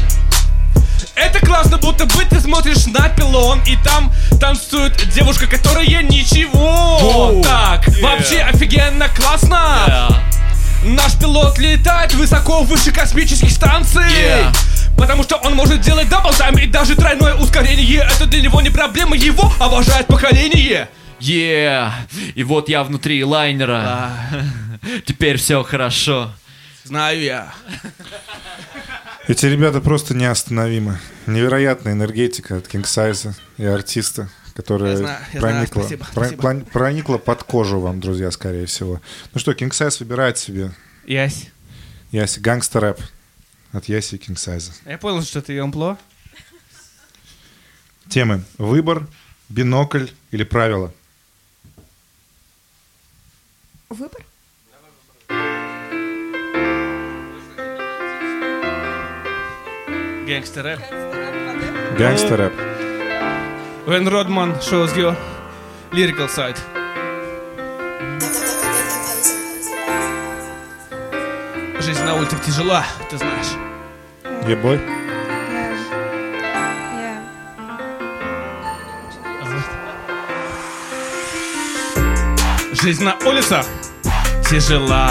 [1.15, 6.97] Это классно, будто бы ты смотришь на пилон И там танцует девушка, которая ничего.
[6.97, 7.43] Воу.
[7.43, 8.01] Так, Yeah.
[8.01, 10.23] вообще офигенно классно.
[10.83, 14.01] Наш пилот летает высоко выше космических станций.
[14.01, 14.55] Yeah.
[14.97, 18.07] Потому что он может делать double-time и даже тройное ускорение.
[18.15, 20.87] Это для него не проблема, его обожает поколение
[21.23, 21.91] Yeah.
[22.35, 24.11] И вот я внутри лайнера.
[25.05, 26.33] Теперь все хорошо.
[26.83, 27.53] Знаю я
[29.29, 30.99] Эти ребята просто неостановимы.
[31.27, 36.65] Невероятная энергетика от Кингсайза и артиста, которая Я знаю, я знаю, проникла, спасибо, про- спасибо.
[36.71, 39.01] проникла под кожу вам, друзья, скорее всего.
[39.33, 40.71] Ну что, Кингсайз выбирает себе
[41.07, 41.47] Ясь
[42.11, 43.01] Яси Гангстер рэп
[43.71, 44.73] от Яси и Кингсайза.
[44.85, 45.97] Я понял, что ты емпло
[48.09, 48.43] Темы.
[48.57, 49.07] Выбор,
[49.47, 50.93] бинокль или правила.
[53.93, 54.21] Выбор?
[60.27, 60.79] Гангстер рэп
[61.99, 62.53] Гангстер рэп.
[63.85, 65.15] When Rodman shows your
[65.91, 66.57] lyrical side
[71.79, 73.51] Жизнь на улицах тяжела, ты знаешь
[74.47, 74.77] Ебой.
[74.77, 75.03] Yeah.
[82.83, 83.65] Жизнь на улицах
[84.53, 85.09] тяжела.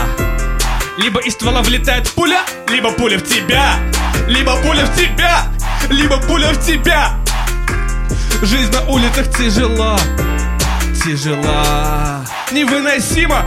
[0.99, 3.75] Либо из ствола влетает пуля, либо пуля в тебя.
[4.29, 5.49] Либо пуля в тебя,
[5.91, 7.19] либо пуля в тебя.
[8.43, 9.99] Жизнь на улицах тяжела,
[11.05, 12.25] тяжела.
[12.53, 13.45] Невыносимо.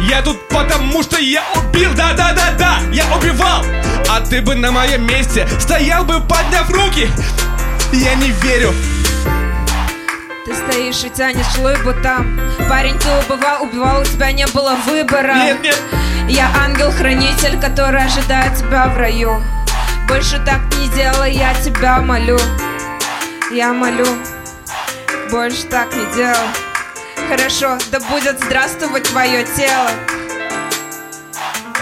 [0.00, 3.64] Я тут потому что я убил, да-да-да-да Я убивал,
[4.10, 7.08] а ты бы на моем месте Стоял бы подняв руки.
[7.94, 8.74] Я не верю
[10.46, 12.38] Ты стоишь и тянешь лыбу там.
[12.68, 15.34] Парень, ты убивал, убивал, у тебя не было выбора.
[15.34, 15.82] Нет, нет,
[16.28, 19.42] Я ангел-хранитель, который ожидает тебя в раю.
[20.06, 22.38] Больше так не делай, я тебя молю.
[23.52, 24.06] Я молю
[25.32, 26.48] Больше так не делай.
[27.28, 29.90] Хорошо, да будет здравствовать твое тело.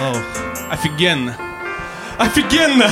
[0.00, 0.16] О,
[0.70, 1.37] офигенно.
[2.16, 2.88] Офигенно!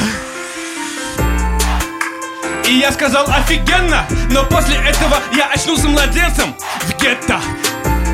[2.67, 7.41] И я сказал офигенно, но после этого я очнулся младенцем в гетто.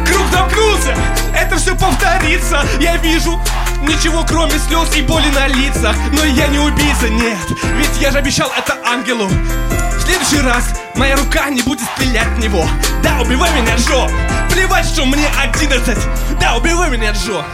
[0.07, 0.95] Круг замкнулся,
[1.35, 2.63] это все повторится.
[2.81, 3.41] Я вижу
[3.83, 5.95] ничего кроме слез и боли на лицах.
[6.13, 7.39] Но я не убийца, нет,
[7.77, 9.29] ведь я же обещал это ангелу.
[9.29, 12.67] В следующий раз моя рука не будет стрелять в него.
[13.03, 14.09] Да, убивай меня, Джо.
[14.51, 15.99] Плевать, что мне 11.
[16.41, 17.45] Да, убивай меня, Джо.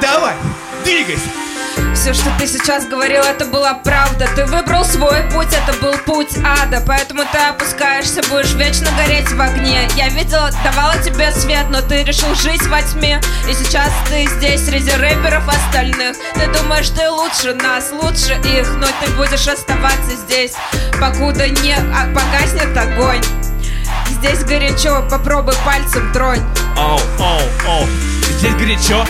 [0.00, 0.34] Давай,
[0.84, 1.43] двигайся.
[1.94, 4.28] Все, что ты сейчас говорил, это была правда.
[4.36, 6.82] Ты выбрал свой путь, это был путь ада.
[6.86, 9.88] Поэтому ты опускаешься, будешь вечно гореть в огне.
[9.96, 13.20] Я видела, давала тебе свет, но ты решил жить во тьме.
[13.48, 16.16] И сейчас ты здесь среди рэперов остальных.
[16.34, 20.52] Ты думаешь, ты лучше нас, лучше их Но ты будешь оставаться здесь,
[21.00, 23.22] покуда не а, погаснет огонь.
[24.08, 26.42] Здесь горячо, попробуй пальцем тронь.
[26.76, 27.86] Оу, оу, оу,
[28.38, 29.06] здесь горячо.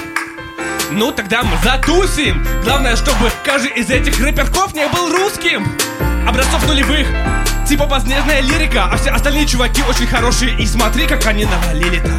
[0.94, 2.46] Ну, тогда мы затусим.
[2.62, 5.66] Главное, чтобы каждый из этих рэперков не был русским.
[6.26, 7.08] Образцов нулевых.
[7.68, 10.56] Типа позднежная лирика, а все остальные чуваки очень хорошие.
[10.56, 12.12] И смотри, как они навалили-то.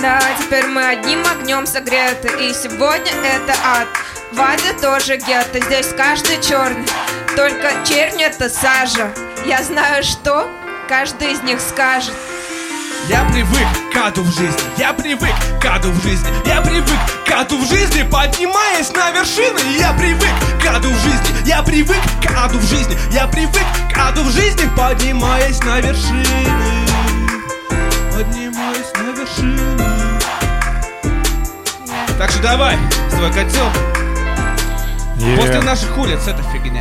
[0.00, 3.88] Да, теперь мы одним огнем согреты И сегодня это ад
[4.30, 6.86] В аде тоже гетто Здесь каждый черный
[7.34, 9.10] Только чернь это сажа
[9.46, 10.46] Я знаю, что
[10.86, 12.12] каждый из них скажет
[13.08, 17.30] Я привык к аду в жизни, я привык к аду в жизни, я привык к
[17.30, 20.28] аду в жизни, поднимаясь на вершины, я привык
[20.60, 23.62] к аду в жизни, я привык к аду в жизни, я привык
[23.94, 26.24] к аду в жизни, поднимаясь на вершины,
[28.12, 29.80] поднимаясь на вершины.
[32.18, 32.76] Так что давай,
[33.10, 33.70] свой котел.
[35.18, 35.36] Е.
[35.36, 36.75] После наших улиц это фигня.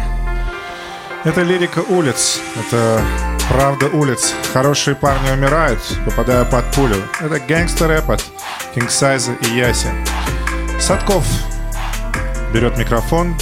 [1.26, 2.40] Это лирика улиц.
[2.56, 3.04] Это
[3.50, 4.32] правда улиц.
[4.54, 6.98] Хорошие парни умирают, попадая под пулю.
[7.20, 8.24] Это гангстер рэп от
[8.76, 9.88] Кингсайза и Яси.
[10.80, 11.26] Садков
[12.54, 13.36] берет микрофон,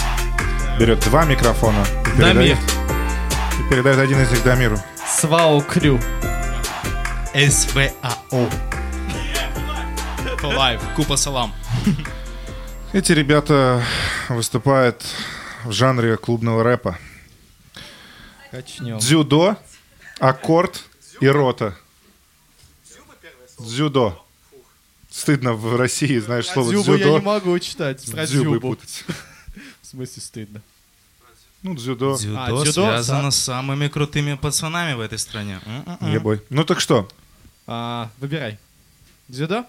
[0.80, 2.58] берет два микрофона и передает,
[3.60, 4.80] и передает один из них Дамиру.
[5.06, 6.00] Свау Крю.
[7.34, 8.50] СВАО.
[10.41, 10.82] Life.
[10.96, 11.54] Купа салам.
[12.93, 13.84] Эти ребята
[14.30, 15.04] выступают
[15.65, 16.98] в жанре клубного рэпа.
[18.53, 18.99] Качнем.
[18.99, 19.57] Дзюдо,
[20.19, 20.83] аккорд
[21.21, 21.75] и рота.
[23.59, 24.23] Дзюдо.
[25.09, 27.17] Стыдно в России, знаешь, слово Дзюбу я дзюдо.
[27.19, 28.05] не могу читать.
[28.11, 28.59] Про Дзюбы дзюбу.
[28.61, 29.05] путать.
[29.81, 30.61] В смысле стыдно.
[31.63, 32.15] Ну, дзюдо.
[32.17, 33.31] Дзюдо, А, дзюдо, связано да.
[33.31, 35.59] с самыми крутыми пацанами в этой стране.
[35.65, 36.13] М-м-м.
[36.13, 36.41] Ебой.
[36.51, 37.07] Ну так что?
[37.65, 38.59] А, выбирай.
[39.29, 39.65] Дзюдо?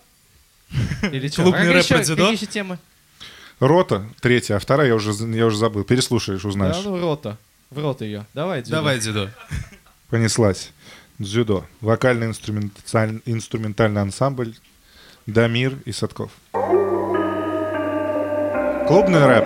[1.02, 1.42] Или что?
[1.42, 2.22] Клубный рэп про дзюдо?
[2.24, 2.78] Какие еще темы?
[3.60, 5.84] Рота, третья, а вторая я уже, я уже забыл.
[5.84, 6.84] Переслушаешь, Да, узнаешь.
[6.84, 7.38] ну, рота.
[7.74, 8.24] В рот ее.
[8.34, 8.76] Давай, дзюдо.
[8.76, 9.30] Давай, дзюдо.
[10.08, 10.70] Понеслась.
[11.18, 11.66] Дзюдо.
[11.80, 14.54] Вокально-инструменталь- инструментальный ансамбль
[15.26, 16.30] Дамир и Садков.
[18.86, 19.44] Клубный рэп.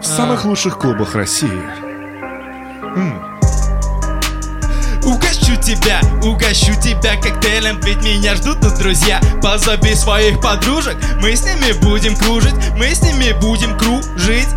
[0.00, 1.81] В самых лучших клубах России.
[5.74, 11.72] Тебя, угощу тебя коктейлем Ведь меня ждут тут друзья Позови своих подружек Мы с ними
[11.80, 14.48] будем кружить Мы с ними будем кружить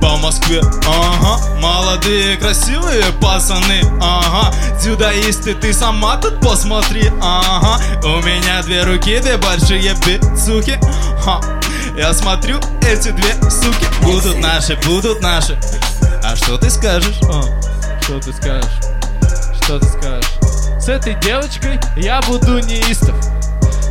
[0.00, 8.62] По Москве, ага Молодые, красивые пацаны, ага Дзюдоисты, ты сама тут посмотри, ага У меня
[8.62, 10.78] две руки, две большие бицухи
[11.22, 11.40] Ха.
[11.96, 15.58] Я смотрю, эти две суки Будут наши, будут наши
[16.22, 17.18] А что ты скажешь?
[17.22, 17.42] О,
[18.02, 18.70] Что ты скажешь?
[19.62, 20.21] Что ты скажешь?
[20.82, 23.14] С этой девочкой я буду неистов.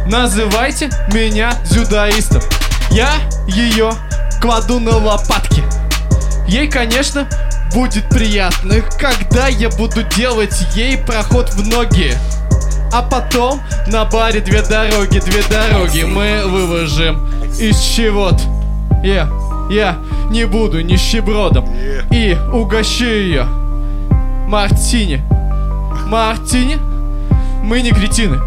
[0.07, 2.41] Называйте меня дзюдоистом.
[2.89, 3.13] Я
[3.47, 3.93] ее
[4.41, 5.63] кладу на лопатки.
[6.49, 7.29] Ей, конечно,
[7.73, 12.13] будет приятно, когда я буду делать ей проход в ноги.
[12.91, 17.25] А потом на баре две дороги, две дороги мы выложим
[17.57, 18.43] из чего-то.
[19.01, 19.29] Я,
[19.69, 19.97] я
[20.29, 21.73] не буду нищебродом
[22.11, 23.45] и угощу ее
[24.49, 25.23] Мартини.
[26.11, 26.77] Мартини?
[27.63, 28.41] Мы не кретины.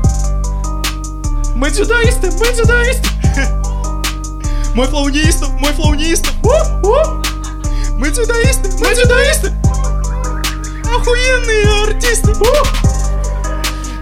[1.57, 3.09] Мы дзюдоисты, мы дзюдоисты.
[4.75, 6.35] Мой flow неистов, мой flow неистов
[7.97, 9.53] Мы дзюдоисты, мы дзюдоисты
[10.85, 12.35] Охуенные артисты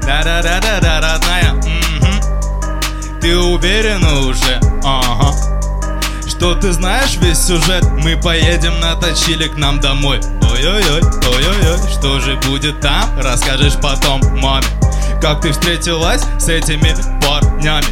[0.01, 1.61] Да-да-да-да-да, родная.
[3.21, 4.59] Ты уверена уже?
[4.83, 5.62] Ага
[6.43, 7.85] Что ты знаешь весь сюжет?
[8.03, 13.05] Мы поедем на точиле к нам домой Ой-ой-ой, ой-ой-ой Что же будет там?
[13.17, 14.67] Расскажешь потом маме
[15.21, 17.87] Как ты встретилась с этими парнями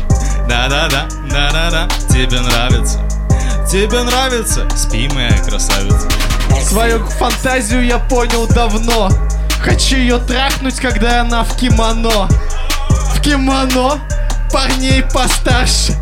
[0.48, 2.98] Да-да-да, да-да-да Тебе нравится
[3.70, 4.68] Тебе нравится?
[4.74, 6.08] Спи, моя красавица
[6.60, 9.10] Свою фантазию я понял давно.
[9.62, 12.26] Хочу ее трахнуть, когда она в кимоно.
[13.14, 14.00] В кимоно
[14.50, 15.94] парней постарше.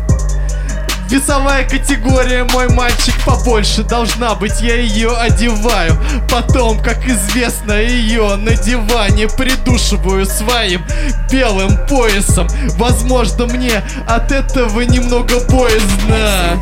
[1.09, 5.97] Весовая категория, мой мальчик побольше должна быть, я ее одеваю.
[6.29, 10.83] Потом, как известно, ее на диване придушиваю своим
[11.31, 12.47] белым поясом.
[12.77, 16.59] Возможно, мне от этого немного боязно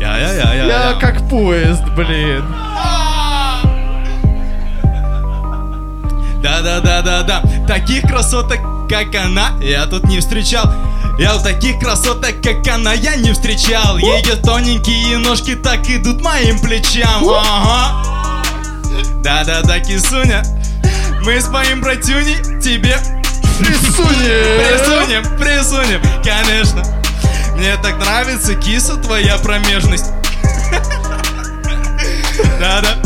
[0.00, 2.46] Я-я-я-я Я как поезд, блин.
[6.42, 7.42] Да-да-да-да-да.
[7.68, 10.72] Таких красоток, как она, я тут не встречал
[11.18, 13.98] Я у таких красоток, как она, я не встречал.
[13.98, 17.24] Ее тоненькие ножки так идут моим плечам.
[17.28, 18.42] Ага.
[19.22, 20.42] Да-да-да, кисуня.
[21.24, 22.98] Мы с моим братюней тебе
[23.58, 24.58] Присунем.
[24.58, 26.82] Присунем, присунем, конечно.
[27.54, 30.06] Мне так нравится киса твоя промежность.
[32.58, 32.96] Да-да.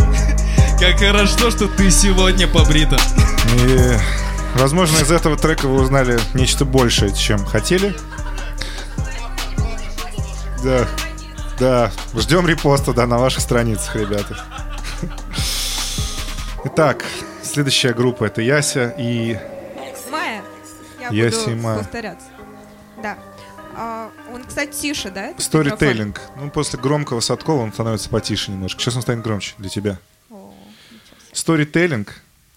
[0.80, 2.96] Как хорошо, что ты сегодня побрита.
[3.56, 3.92] И,
[4.58, 7.94] возможно, из этого трека вы узнали нечто большее, чем хотели.
[10.62, 10.88] Да,
[11.58, 11.92] да.
[12.14, 14.44] Ждем репоста, да, на ваших страницах, ребята.
[16.64, 17.04] Итак,
[17.42, 19.38] следующая группа это Яся и
[20.10, 20.42] Майя.
[21.00, 21.76] Я Я буду Сима.
[21.78, 22.26] повторяться.
[23.02, 23.16] Да.
[23.76, 25.30] А, он, кстати, тише, да?
[25.34, 26.18] Storytelling.
[26.36, 28.80] Ну, после громкого Садкова он становится потише немножко.
[28.80, 29.98] Сейчас он станет громче для тебя.
[31.32, 32.08] Storytelling.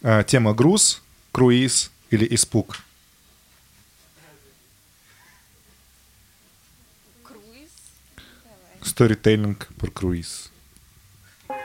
[0.01, 2.77] а, тема груз, круиз или испуг.
[7.23, 7.69] Круиз.
[8.81, 10.51] Storytelling про круиз.
[11.47, 11.57] Это,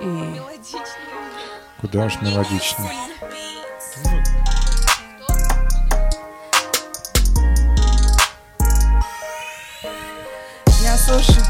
[0.00, 0.40] И?
[1.80, 2.90] Куда уж мелодично.
[10.82, 11.43] Я слушаю,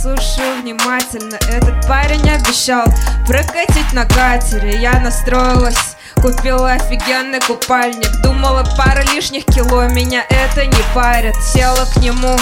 [0.00, 1.36] слушаю внимательно.
[1.50, 2.84] Этот парень обещал
[3.26, 4.80] прокатить на катере.
[4.80, 8.10] Я настроилась, купила офигенный купальник.
[8.22, 11.34] Думала, пара лишних кило, меня это не парит.
[11.52, 12.36] Села к нему,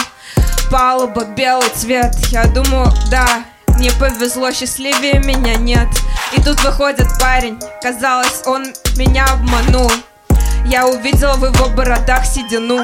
[0.70, 2.14] палуба, белый цвет.
[2.30, 3.26] Я думаю, да,
[3.68, 5.89] мне повезло, счастливее меня нет.
[6.37, 8.66] И тут выходит парень, казалось, он
[8.97, 9.91] меня обманул.
[10.66, 12.80] Я увидела в его бородах седину.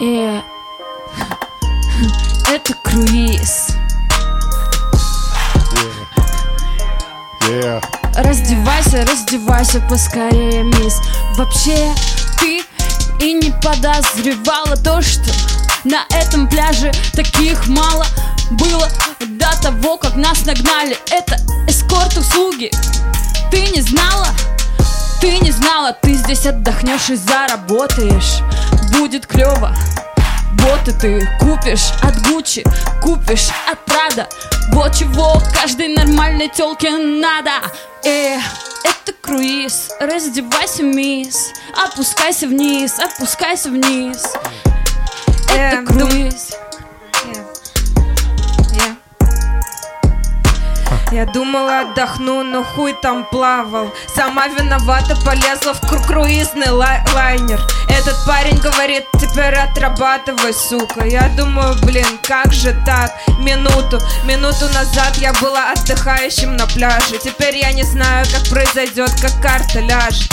[0.00, 0.40] Э,
[2.50, 3.68] это круиз.
[7.48, 7.82] Yeah.
[8.16, 11.00] Раздевайся, раздевайся поскорее, мисс.
[11.36, 11.94] Вообще,
[12.40, 12.62] ты
[13.20, 15.30] и не подозревала то, что
[15.84, 18.04] на этом пляже таких мало
[18.50, 18.88] было
[19.20, 20.98] до того, как нас нагнали.
[21.12, 21.36] Это
[21.68, 22.70] эскорт-услуги.
[23.52, 24.28] Ты не знала?
[25.20, 28.40] Ты не знала, ты здесь отдохнешь и заработаешь.
[28.92, 29.74] Будет клево,
[30.62, 32.64] боты ты купишь от Гуччи,
[33.02, 34.28] купишь от Прада.
[34.72, 37.50] Вот чего каждой нормальной тёлке надо.
[38.04, 38.36] Э,
[38.84, 44.24] это круиз, раздевайся, мисс, опускайся вниз, опускайся вниз.
[45.52, 46.52] Это Эм, дум- круиз.
[51.20, 53.92] Я думала отдохну, но хуй там плавал.
[54.16, 57.60] Сама виновата, полезла в кру- круизный лай- лайнер.
[57.90, 61.04] Этот парень говорит, теперь отрабатывай, сука.
[61.04, 63.12] Я думаю, блин, как же так?
[63.38, 67.18] Минуту, минуту назад я была отдыхающим на пляже.
[67.22, 70.32] Теперь я не знаю, как произойдет, как карта ляжет.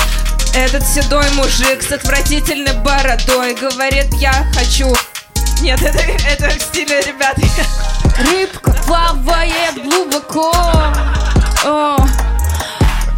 [0.55, 4.95] Этот седой мужик с отвратительной бородой Говорит, я хочу
[5.61, 7.35] Нет, это, это в стиле, ребят
[8.19, 10.51] Рыбка плавает глубоко.
[11.65, 11.97] О,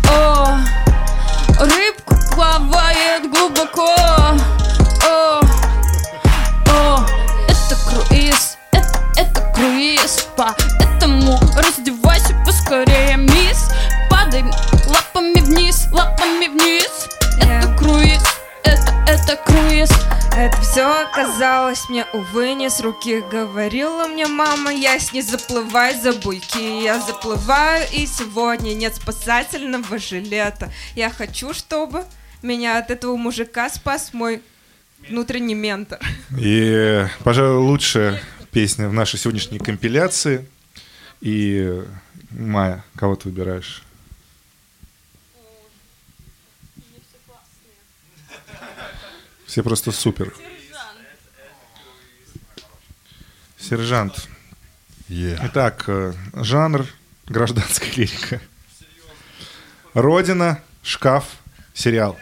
[0.09, 0.57] о,
[1.59, 3.93] рыбка плавает глубоко.
[5.05, 5.41] О,
[6.71, 7.05] о,
[7.47, 10.27] это круиз, это, это круиз.
[10.37, 13.69] Поэтому раздевайся поскорее, мисс.
[14.09, 14.45] Падай
[14.87, 17.07] лапами вниз, лапами вниз.
[17.41, 18.23] Это круиз,
[18.63, 19.89] это, это круиз.
[20.39, 25.99] Это все оказалось мне, увы, не с руки Говорила мне мама, я с ней заплывай
[25.99, 32.05] за буйки Я заплываю и сегодня нет спасательного жилета Я хочу, чтобы
[32.41, 34.41] меня от этого мужика спас мой
[35.09, 35.99] внутренний ментор
[36.39, 38.21] И, пожалуй, лучшая
[38.51, 40.47] песня в нашей сегодняшней компиляции.
[41.19, 41.83] И,
[42.31, 43.83] Майя, кого ты выбираешь?
[49.49, 50.31] Все просто супер.
[53.57, 54.27] Сержант.
[55.09, 56.85] Итак, э, жанр
[57.25, 58.41] гражданская лирика.
[59.95, 61.25] Родина, шкаф,
[61.73, 62.15] сериал.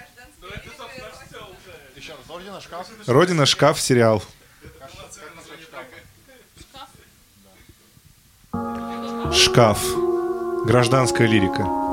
[3.07, 4.23] Родина, шкаф, сериал.
[9.33, 9.83] Шкаф.
[10.65, 11.86] Гражданская лирика.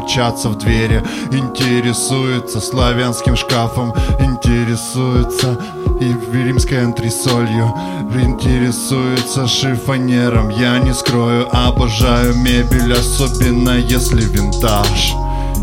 [0.00, 5.58] Праву Стучаться в двери Интересуется славянским шкафом Интересуется
[6.00, 7.74] и римской антресолью
[8.22, 15.12] Интересуется шифонером Я не скрою, обожаю мебель Особенно если винтаж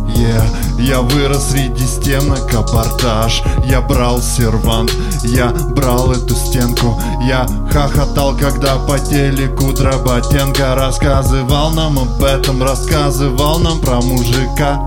[0.08, 0.66] Yeah.
[0.80, 3.41] Я вырос среди стенок абордаж.
[3.65, 4.91] Я брал сервант,
[5.23, 6.99] я брал эту стенку.
[7.28, 14.80] Я хохотал, когда по телеку Дроботенко Рассказывал нам об этом, рассказывал нам про мужика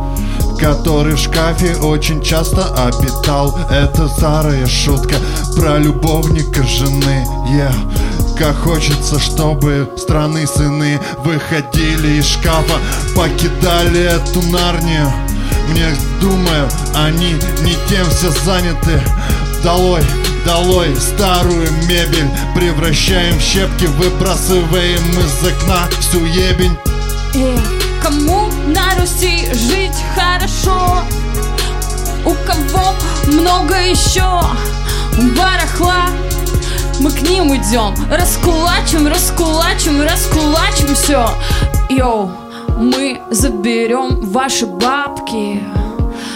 [0.61, 3.59] который в шкафе очень часто обитал.
[3.70, 5.16] Это старая шутка
[5.57, 7.26] про любовника жены.
[7.49, 7.72] Yeah.
[8.38, 12.78] Как хочется, чтобы страны сыны выходили из шкафа
[13.14, 15.12] Покидали эту нарнию
[15.69, 19.01] Мне, думаю, они не тем все заняты
[19.63, 20.03] Долой,
[20.45, 26.77] долой старую мебель Превращаем в щепки, выбрасываем из окна всю ебень
[27.35, 27.57] Э,
[28.03, 31.05] кому на Руси жить хорошо?
[32.25, 32.95] У кого
[33.27, 34.43] много еще
[35.37, 36.07] барахла?
[36.99, 41.31] Мы к ним идем, раскулачим, раскулачим, раскулачим все.
[41.89, 42.31] Йоу,
[42.81, 45.62] мы заберем ваши бабки,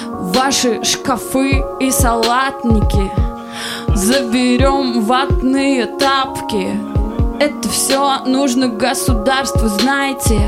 [0.07, 3.11] ваши шкафы и салатники.
[3.95, 6.79] Заберем ватные тапки.
[7.41, 10.39] Это все нужно государству, знаете.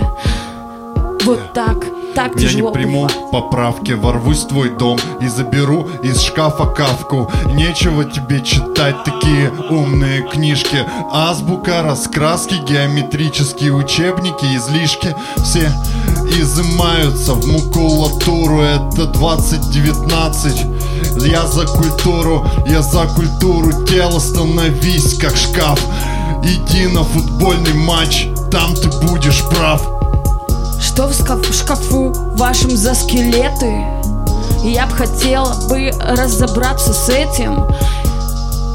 [1.25, 1.77] Вот так,
[2.17, 3.31] так Я не тяжело приму бывает.
[3.31, 7.31] поправки, ворвусь в твой дом и заберу из шкафа кавку.
[7.53, 10.79] Нечего тебе читать такие умные книжки.
[11.13, 15.15] Азбука, раскраски, геометрические учебники, излишки.
[15.45, 15.71] Все
[16.41, 20.65] изымаются в макулатуру, это 2019.
[21.27, 25.79] Я за культуру, я за культуру тела, становись как шкаф.
[26.43, 29.96] Иди на футбольный матч, там ты будешь прав.
[30.81, 33.85] Что в скаф- шкафу вашем за скелеты?
[34.65, 37.65] Я бы хотела бы разобраться с этим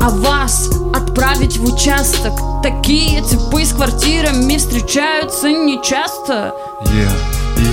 [0.02, 2.34] А вас отправить в участок
[2.64, 7.12] Такие типы с квартирами встречаются нечасто Yeah.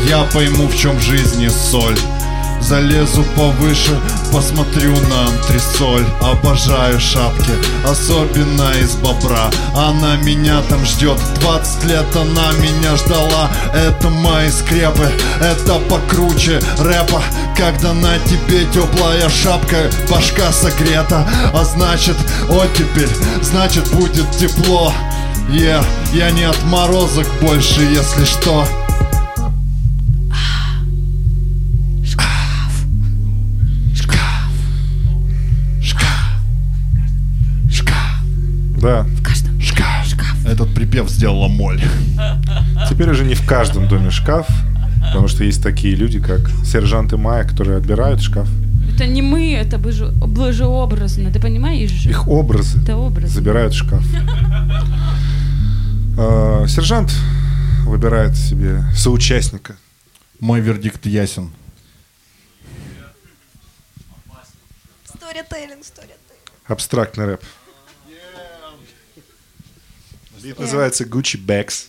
[0.06, 1.96] Я пойму, в чем жизни соль
[2.60, 3.98] Залезу повыше,
[4.32, 7.52] посмотрю на антресоль Обожаю шапки,
[7.84, 9.50] особенно из бобра.
[9.74, 13.50] Она меня там ждет, 20 лет она меня ждала.
[13.74, 15.08] Это мои скрепы,
[15.40, 17.22] это покруче рэпа.
[17.56, 21.28] Когда на тебе теплая шапка, башка согрета.
[21.54, 22.16] А значит
[22.48, 24.92] оттепель, значит будет тепло.
[25.48, 25.82] Yeah,
[26.12, 28.66] я не отморозок больше, если что
[38.80, 39.06] Да,
[40.46, 41.80] Этот припев сделала моль
[42.88, 44.46] теперь уже не в каждом доме шкаф,
[45.08, 48.48] потому что есть такие люди, как сержанты Майя, которые отбирают шкаф.
[48.94, 52.10] Это не мы, это бы же, было же образно, ты понимаешь же?
[52.10, 53.30] Их образы Это образ.
[53.30, 54.04] забирают шкаф.
[56.20, 57.14] А, Сержант
[57.86, 59.76] выбирает себе соучастника.
[60.40, 61.52] Мой вердикт ясен
[65.04, 66.18] Сторителлинг, сторителлинг.
[66.66, 67.44] Абстрактный рэп.
[70.48, 71.88] Бит называется Gucci Bags.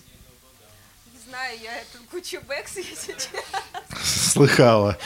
[1.13, 2.01] Не знаю, я этот
[2.45, 3.39] Бэкс, если честно.
[4.03, 4.97] Слыхала.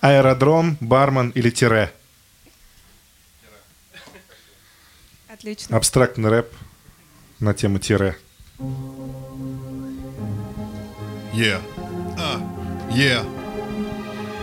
[0.00, 1.92] Аэродром, бармен или тире.
[5.28, 5.76] Отлично.
[5.76, 6.52] Абстрактный рэп
[7.38, 8.18] на тему тире.
[11.32, 11.62] Yeah.
[12.18, 12.40] А.
[12.90, 13.24] Yeah.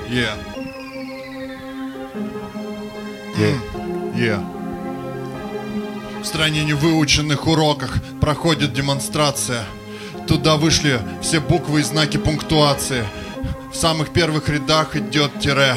[0.07, 0.37] Yeah.
[3.35, 4.15] Yeah.
[4.15, 4.54] Yeah.
[6.25, 9.63] В стране невыученных уроках проходит демонстрация.
[10.27, 13.05] Туда вышли все буквы и знаки пунктуации.
[13.71, 15.75] В самых первых рядах идет тире.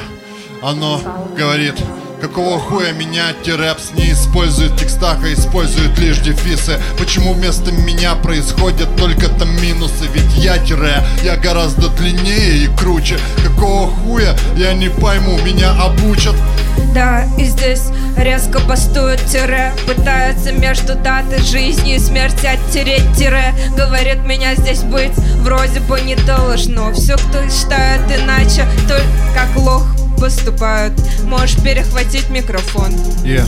[0.62, 1.02] Оно
[1.36, 1.74] говорит,
[2.20, 6.80] какого хуя меня тирепс не использует в текстах, а использует лишь дефисы.
[6.98, 10.06] Почему вместо меня происходят только там минусы?
[10.12, 13.18] Ведь я тире, я гораздо длиннее и круче.
[13.44, 16.34] Какого хуя, я не пойму, меня обучат.
[16.94, 17.84] Да, и здесь
[18.16, 25.16] резко бастует тире Пытается между датой жизни и смерти оттереть тире Говорит меня здесь быть
[25.42, 29.04] вроде бы не должно Все, кто считает иначе, только
[29.34, 29.86] как лох
[30.18, 30.94] поступают
[31.24, 32.92] Можешь перехватить микрофон.
[33.24, 33.44] Я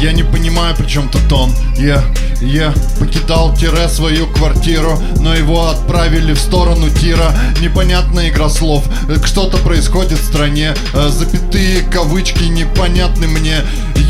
[0.00, 1.52] Я не понимаю, при чем тут он.
[1.76, 2.04] Я,
[2.40, 7.32] я покидал тире свою квартиру Но его отправили в сторону тира.
[7.60, 8.84] Непонятная игра слов.
[9.24, 10.74] Что-то происходит в стране.
[10.92, 13.56] Э, Запятые кавычки непонятны мне.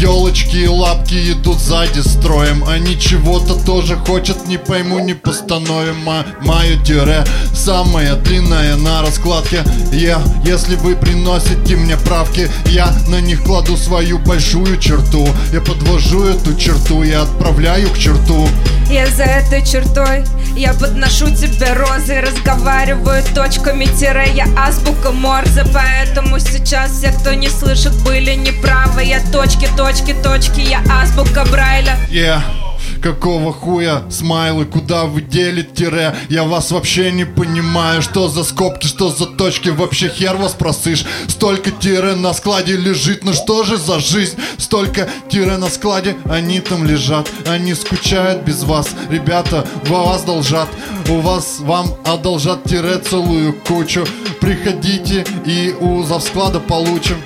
[0.00, 2.64] Елочки и лапки идут сзади строем.
[2.68, 5.96] Они чего-то тоже хотят, не пойму, не постановим.
[6.42, 7.24] Мое тире
[7.54, 9.64] самое длинное на раскладке.
[9.92, 15.26] Я, если вы приносите мне правки Я на них кладу свою большую черту.
[15.52, 18.48] Я подвожу эту черту и отправляю к черту.
[18.90, 20.24] Я за этой чертой
[20.56, 25.64] Я подношу тебе розы Разговариваю точками тире Я азбука Морзе.
[25.74, 29.02] Поэтому сейчас все, кто не слышит, были неправы.
[29.04, 31.96] Я точки, точки, точки Я азбука Брайля.
[32.10, 32.65] Yeah.
[33.02, 36.16] Какого хуя, смайлы, куда вы делите тире?
[36.28, 41.04] Я вас вообще не понимаю, что за скобки, что за точки, вообще хер вас просышь.
[41.28, 44.36] Столько тире на складе лежит, ну что же за жизнь?
[44.58, 50.68] Столько тире на складе, они там лежат, они скучают без вас Ребята, вас должат,
[51.08, 54.04] у вас, вам одолжат тире целую кучу.
[54.40, 57.16] Приходите и у завсклада получим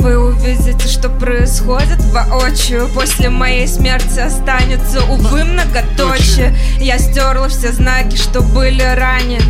[0.00, 2.88] Вы увидите, что происходит воочию.
[2.94, 6.56] После моей смерти останется, увы, многоточие.
[6.78, 9.42] Я стерла все знаки, что были ранее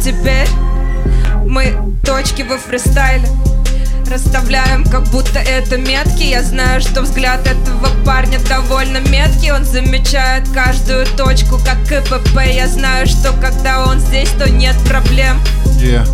[0.00, 0.46] Теперь
[1.44, 3.26] мы точки во фристайле
[4.08, 6.22] Расставляем, как будто это метки.
[6.22, 9.50] Я знаю, что взгляд этого парня довольно меткий.
[9.50, 15.40] Он замечает каждую точку, как КПП Я знаю, что когда он здесь, то нет проблем.
[15.80, 16.06] Yeah.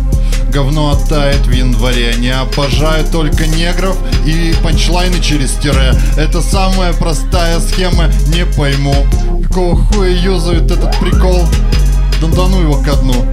[0.49, 5.93] Говно оттает в январе Не обожаю только негров и панчлайны через тире.
[6.17, 8.95] Это самая простая схема, не пойму.
[9.47, 11.41] Какого хуя юзают этот прикол?
[12.21, 13.25] Да ну его ко дну.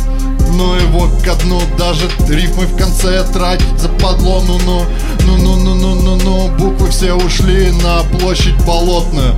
[0.52, 4.84] Ну его ко дну, даже рифмы в конце трать западло, ну-ну
[5.26, 9.34] Ну-ну-ну-ну-ну-ну, буквы все ушли на площадь болотную.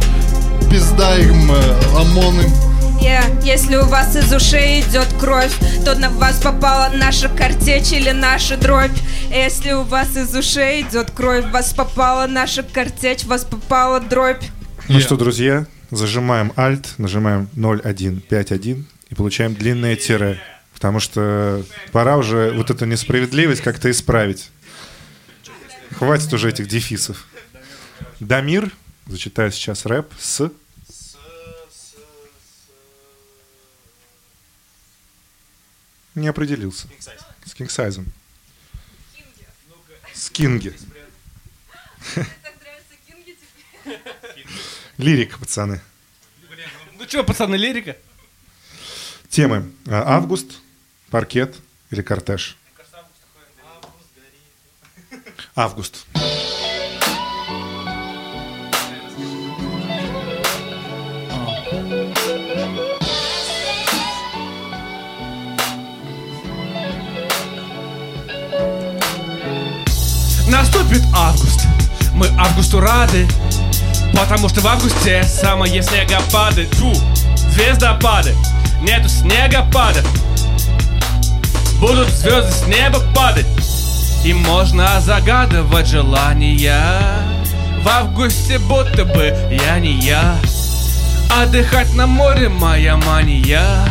[0.70, 2.71] Пизда им, э, ОМОН им
[3.02, 3.44] Yeah.
[3.44, 5.52] Если у вас из ушей идет кровь,
[5.84, 8.96] то на вас попала наша картечь или наша дробь.
[9.30, 14.44] Если у вас из ушей идет кровь, вас попала наша картечь, вас попала дробь.
[14.88, 20.40] Ну что, друзья, зажимаем Alt, нажимаем 0151 и получаем длинное тире.
[20.72, 24.50] Потому что пора уже вот эту несправедливость как-то исправить.
[25.98, 27.26] Хватит уже этих дефисов.
[28.20, 28.70] Дамир
[29.08, 30.48] зачитает сейчас рэп с...
[36.14, 36.88] Не определился.
[37.44, 38.12] С кингсайзом.
[40.32, 40.74] Кинги.
[44.96, 45.80] Лирика, пацаны.
[46.98, 47.96] Ну что, пацаны, лирика?
[49.28, 49.72] Темы.
[49.86, 50.60] А, Август,
[51.10, 51.56] паркет
[51.90, 52.56] или кортеж?
[55.54, 56.06] Август.
[70.52, 71.66] Наступит август,
[72.12, 73.26] мы августу рады,
[74.12, 76.92] потому что в августе самые снегопады, фу,
[77.54, 78.34] звездопады,
[78.82, 80.06] нету снегопадов,
[81.80, 83.46] будут звезды с неба падать,
[84.26, 87.00] и можно загадывать желания.
[87.82, 90.36] В августе будто бы я не я,
[91.34, 93.88] отдыхать на море моя мания.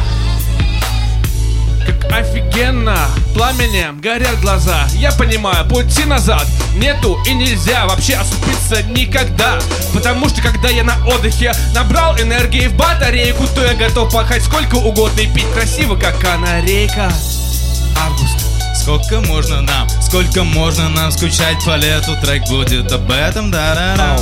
[2.14, 2.98] Офигенно.
[3.34, 4.88] Пламенем горят глаза.
[4.94, 6.46] Я понимаю, пути назад
[6.76, 9.60] Нету и нельзя вообще оступиться никогда.
[9.94, 14.76] Потому что когда я на отдыхе Набрал энергии в батарейку То я готов пахать сколько
[14.76, 17.12] угодно И пить красиво, как канарейка.
[17.98, 18.41] Август
[18.76, 22.16] Сколько можно нам, сколько можно нам скучать по лету?
[22.22, 24.18] Трек будет об этом, да да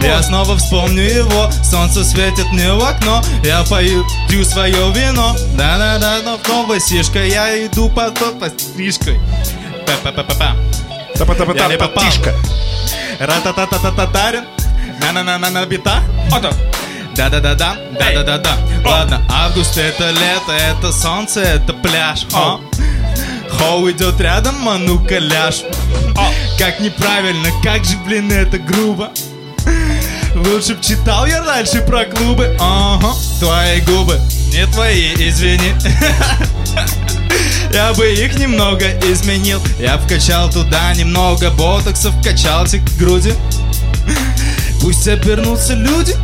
[0.00, 3.22] да Я снова вспомню его, солнце светит мне в окно.
[3.44, 9.20] Я пою, пью свое вино, да-да-да, но новая сишка Я иду по по стрижкой.
[9.86, 10.56] Па-па-па-па-па.
[11.54, 12.04] Я не попал.
[12.04, 12.34] Тишка.
[13.18, 14.44] Ра-та-та-та-та-татарин.
[15.00, 16.02] На-на-на-на-на бита.
[16.30, 16.50] Ото
[17.18, 18.56] да-да-да-да, да-да-да-да.
[18.84, 22.60] Ладно, август это лето, это солнце, это пляж О.
[23.58, 25.62] Хоу идет рядом, а ну-ка ляж.
[26.58, 29.10] Как неправильно, как же, блин, это грубо.
[30.34, 32.56] Лучше б читал я раньше про клубы.
[32.60, 34.20] Ага, твои губы,
[34.52, 35.72] не твои, извини.
[37.72, 39.60] Я бы их немного изменил.
[39.78, 43.34] Я вкачал туда немного ботокса Вкачался к груди.
[44.80, 46.16] Пусть обернутся люди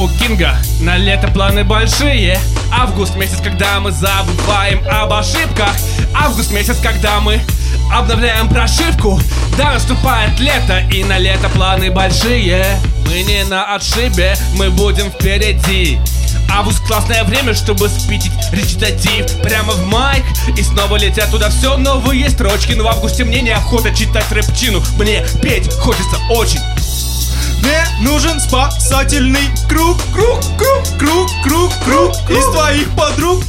[0.00, 0.56] У Кинга.
[0.80, 2.40] На лето планы большие.
[2.72, 5.76] Август месяц, когда мы забываем об ошибках.
[6.14, 7.38] Август месяц, когда мы
[7.92, 9.20] обновляем прошивку.
[9.58, 12.64] Да, наступает лето, и на лето планы большие.
[13.04, 15.98] Мы не на отшибе, мы будем впереди.
[16.50, 19.26] Август классное время, чтобы спитить речитатив.
[19.42, 20.24] Прямо в майк
[20.56, 22.72] И снова летят туда все новые строчки.
[22.72, 24.82] Но в августе мне неохота читать рэпчину.
[24.96, 26.60] Мне петь хочется очень
[27.62, 33.42] Мне нужен спасательный круг, круг, круг, круг, круг, круг Из твоих подруг.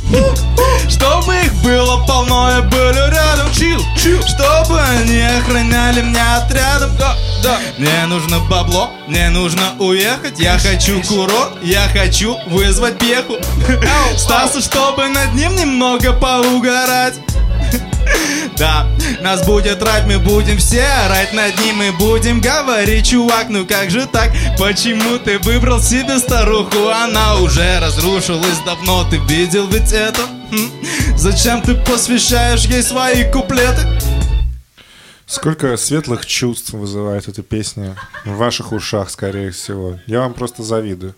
[0.90, 4.22] Чтобы их было полно и были рядом Чил, чил.
[4.28, 6.96] Чтобы они охраняли меня отрядом
[7.42, 13.38] Да, Мне нужно бабло, мне нужно уехать Я хочу курорт, я хочу вызвать пеху
[14.18, 17.16] Стаса, чтобы над ним немного поугарать
[18.58, 18.88] да,
[19.22, 23.90] нас будет рать, мы будем все орать над ним и будем говорить, чувак, ну как
[23.92, 24.32] же так?
[24.58, 26.90] Почему ты выбрал себе старуху?
[26.90, 30.22] Она уже разрушилась давно, ты видел ведь это?
[30.52, 30.72] М?
[31.16, 33.88] Зачем ты посвящаешь ей свои куплеты?
[35.32, 39.98] Сколько светлых чувств вызывает эта песня в ваших ушах, скорее всего.
[40.06, 41.16] Я вам просто завидую.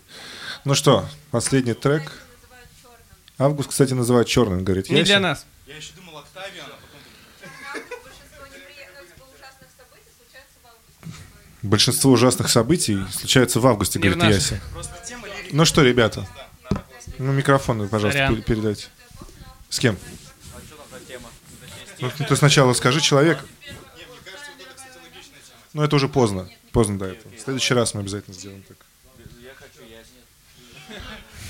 [0.64, 2.12] Ну что, последний трек.
[3.38, 4.88] Август, кстати, называют черным, говорит.
[4.88, 6.78] Не для нас Я еще думал Октавиан, а
[7.72, 7.82] потом...
[11.62, 14.22] Большинство ужасных событий случаются в августе, говорит.
[14.22, 14.60] Яся.
[15.50, 16.24] Ну что, ребята?
[17.18, 18.86] Ну, микрофон, пожалуйста, передайте.
[19.70, 19.98] С кем?
[21.98, 23.44] Ну, ты сначала скажи человек.
[25.74, 26.48] Ну, это уже поздно.
[26.72, 27.34] Поздно до этого.
[27.34, 28.78] В следующий раз мы обязательно сделаем так.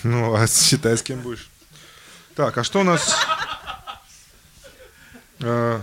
[0.02, 1.48] Ну, а считай, с кем будешь.
[2.34, 3.14] Так, а что у нас?
[5.40, 5.80] Э,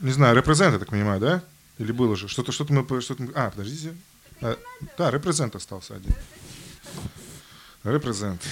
[0.00, 1.42] не знаю, репрезент, я так понимаю, да?
[1.78, 2.28] Или было же?
[2.28, 3.00] Что-то, что-то мы...
[3.00, 3.32] Что-то мы...
[3.34, 3.94] А, подождите.
[4.42, 4.56] А,
[4.96, 6.14] да, репрезент остался один.
[7.84, 8.42] Репрезент.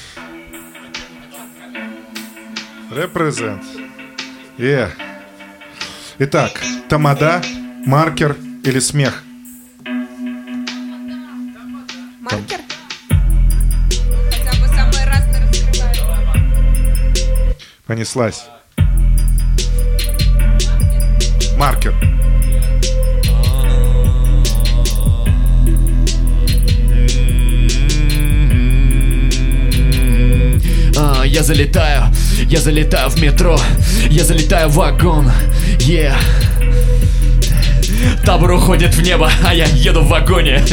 [2.90, 3.64] Репрезент.
[4.58, 4.90] Е.
[6.18, 7.42] Итак, тамада,
[7.84, 9.25] маркер или смех?
[12.28, 12.58] Маркер?
[14.32, 15.96] Хотя бы самый разный раскрывает.
[17.86, 18.46] Понеслась.
[21.56, 21.94] Маркер.
[30.96, 32.12] А, я залетаю,
[32.48, 33.56] я залетаю в метро,
[34.10, 35.30] я залетаю в вагон,
[35.78, 36.16] yeah.
[38.24, 40.64] Табор уходит в небо, а я еду в вагоне.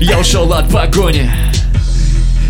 [0.00, 1.30] Я ушел от погони.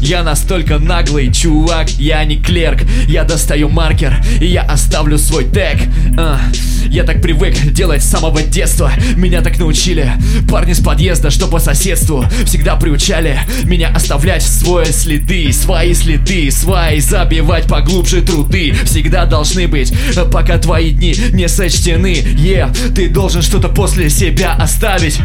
[0.01, 2.83] Я настолько наглый чувак, я не клерк.
[3.09, 5.79] Я достаю маркер и я оставлю свой тег.
[6.17, 6.41] А,
[6.89, 8.93] Я так привык делать с самого детства.
[9.17, 10.13] Меня так научили
[10.49, 17.01] парни с подъезда, что по соседству Всегда приучали меня оставлять свои следы Свои следы, свои
[17.01, 18.73] забивать поглубже труды.
[18.85, 19.93] Всегда должны быть,
[20.33, 22.15] пока твои дни не сочтены.
[22.15, 25.19] Е, ты должен что-то после себя оставить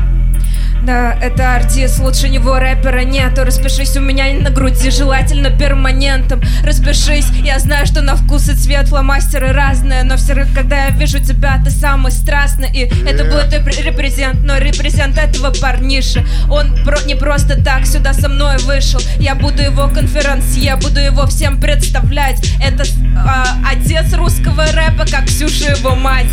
[0.86, 3.46] Да, это артист, лучше него рэпера нету.
[3.46, 6.42] Распишись у меня на груди, желательно перманентом.
[6.64, 10.90] Распишись, я знаю, что на вкус и цвет фломастеры разные Но все равно, когда я
[10.90, 12.70] вижу тебя, ты самый страстный.
[12.74, 16.26] И это будет реп- репрезент, но репрезент этого парниша.
[16.50, 19.00] Он про- не просто так сюда со мной вышел.
[19.20, 22.44] Я буду его конферансье, буду его всем представлять.
[22.62, 22.84] Это
[23.26, 26.28] а, отец русского рэпа, как Ксюша его мать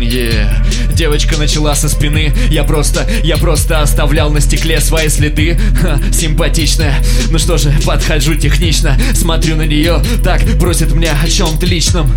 [0.00, 0.48] Е,
[0.94, 2.32] Девочка начала со спины.
[2.50, 5.58] Я просто, я просто оставлял на стекле свои следы.
[5.80, 6.94] Ха, Симпатичная.
[7.30, 8.96] Ну что же, подхожу технично.
[9.12, 12.12] Смотрю на нее, так бросит мне о чем-то личном.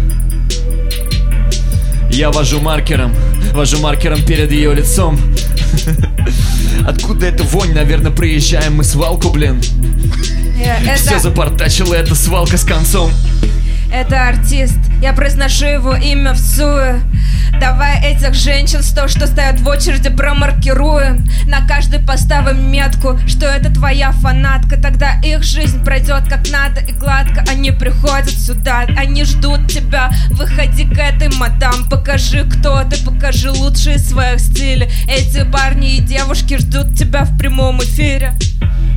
[2.12, 3.14] Я вожу маркером.
[3.54, 5.20] Вожу маркером перед ее лицом.
[6.88, 7.74] Откуда эта вонь?
[7.74, 9.60] Наверное, приезжаем мы свалку, блин.
[10.64, 13.12] Э, Все Это, запортачила эта свалка с концом
[13.92, 17.02] это артист, я произношу его имя в суе
[17.60, 21.26] Давай этих женщин, сто, что стоят в очереди, промаркируем.
[21.48, 24.78] На каждой поставим метку, что это твоя фанатка.
[24.78, 27.44] Тогда их жизнь пройдет как надо и гладко.
[27.50, 30.12] Они приходят сюда, они ждут тебя.
[30.30, 36.58] Выходи к этой мадам, покажи, кто ты Покажи лучшие своих стилей Эти парни и девушки
[36.58, 38.34] ждут тебя в прямом эфире.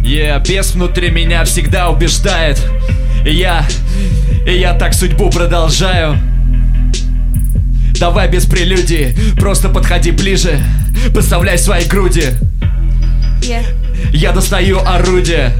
[0.02, 2.60] Е, бес внутри меня всегда убеждает.
[3.24, 3.64] И я,
[4.46, 6.18] и я так судьбу продолжаю.
[7.98, 10.58] Давай без прелюдии, просто подходи ближе
[11.12, 12.28] Подставляй свои груди.
[13.42, 13.62] Yeah.
[14.10, 15.52] Я достаю орудие.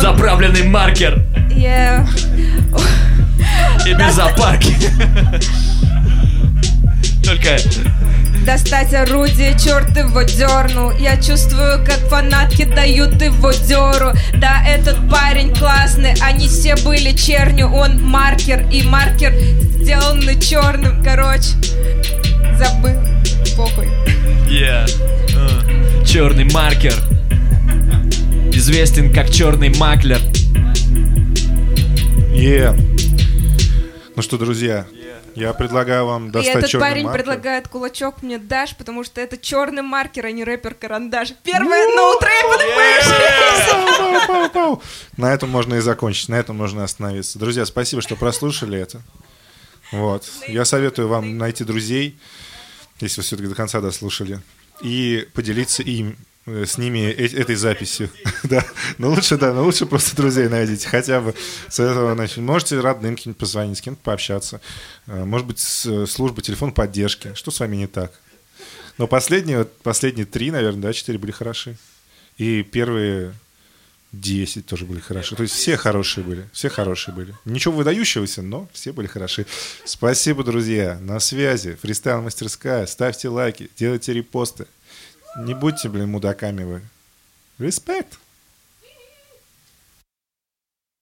[0.00, 1.22] Заправленный маркер.
[1.50, 2.04] Yeah.
[3.86, 4.74] и без запарки
[7.24, 7.56] Только
[8.46, 10.92] Достать орудие, черт его дернул.
[11.00, 17.66] Я чувствую, как фанатки дают его деру Да, этот парень классный, они все были чернью.
[17.72, 21.02] Он маркер, и маркер сделанный черным.
[21.02, 21.48] Короче,
[22.56, 22.94] забыл,
[23.56, 23.88] похуй.
[26.06, 26.94] Черный маркер.
[28.52, 30.20] Известен как черный маклер.
[32.32, 32.72] Е.
[34.14, 34.86] Ну что, друзья,
[35.36, 37.22] я предлагаю вам И достать этот черный парень маркер.
[37.22, 42.46] предлагает кулачок мне дашь Потому что это черный маркер, а не рэпер-карандаш Первая ноутрэп
[44.26, 44.82] Пау-пау-пау.
[45.16, 47.38] На этом можно и закончить, на этом можно остановиться.
[47.38, 49.02] Друзья, спасибо, что прослушали это.
[49.92, 50.24] Вот.
[50.48, 52.18] Я советую вам найти друзей,
[53.00, 54.40] если вы все-таки до конца дослушали,
[54.82, 56.16] и поделиться им
[56.46, 58.08] с ними э- этой записью.
[58.44, 58.64] да.
[58.98, 60.88] Но лучше, да, но лучше просто друзей найдите.
[60.88, 61.34] Хотя бы
[61.68, 62.38] с этого начать.
[62.38, 64.60] Можете родным каким-нибудь позвонить, с кем-то пообщаться.
[65.06, 67.32] Э, Может быть, э, службы телефон поддержки.
[67.34, 68.12] Что с вами не так?
[68.98, 71.76] Но последние, последние три, наверное, да, четыре были хороши.
[72.38, 73.34] И первые
[74.12, 75.34] 10 тоже были хороши.
[75.36, 76.48] То есть все хорошие были.
[76.52, 77.34] Все хорошие были.
[77.44, 79.46] Ничего выдающегося, но все были хороши.
[79.84, 80.98] Спасибо, друзья.
[81.00, 81.76] На связи.
[81.82, 82.86] Фристайл мастерская.
[82.86, 84.66] Ставьте лайки, делайте репосты.
[85.38, 86.82] Не будьте, блин, мудаками вы.
[87.58, 88.18] Респект.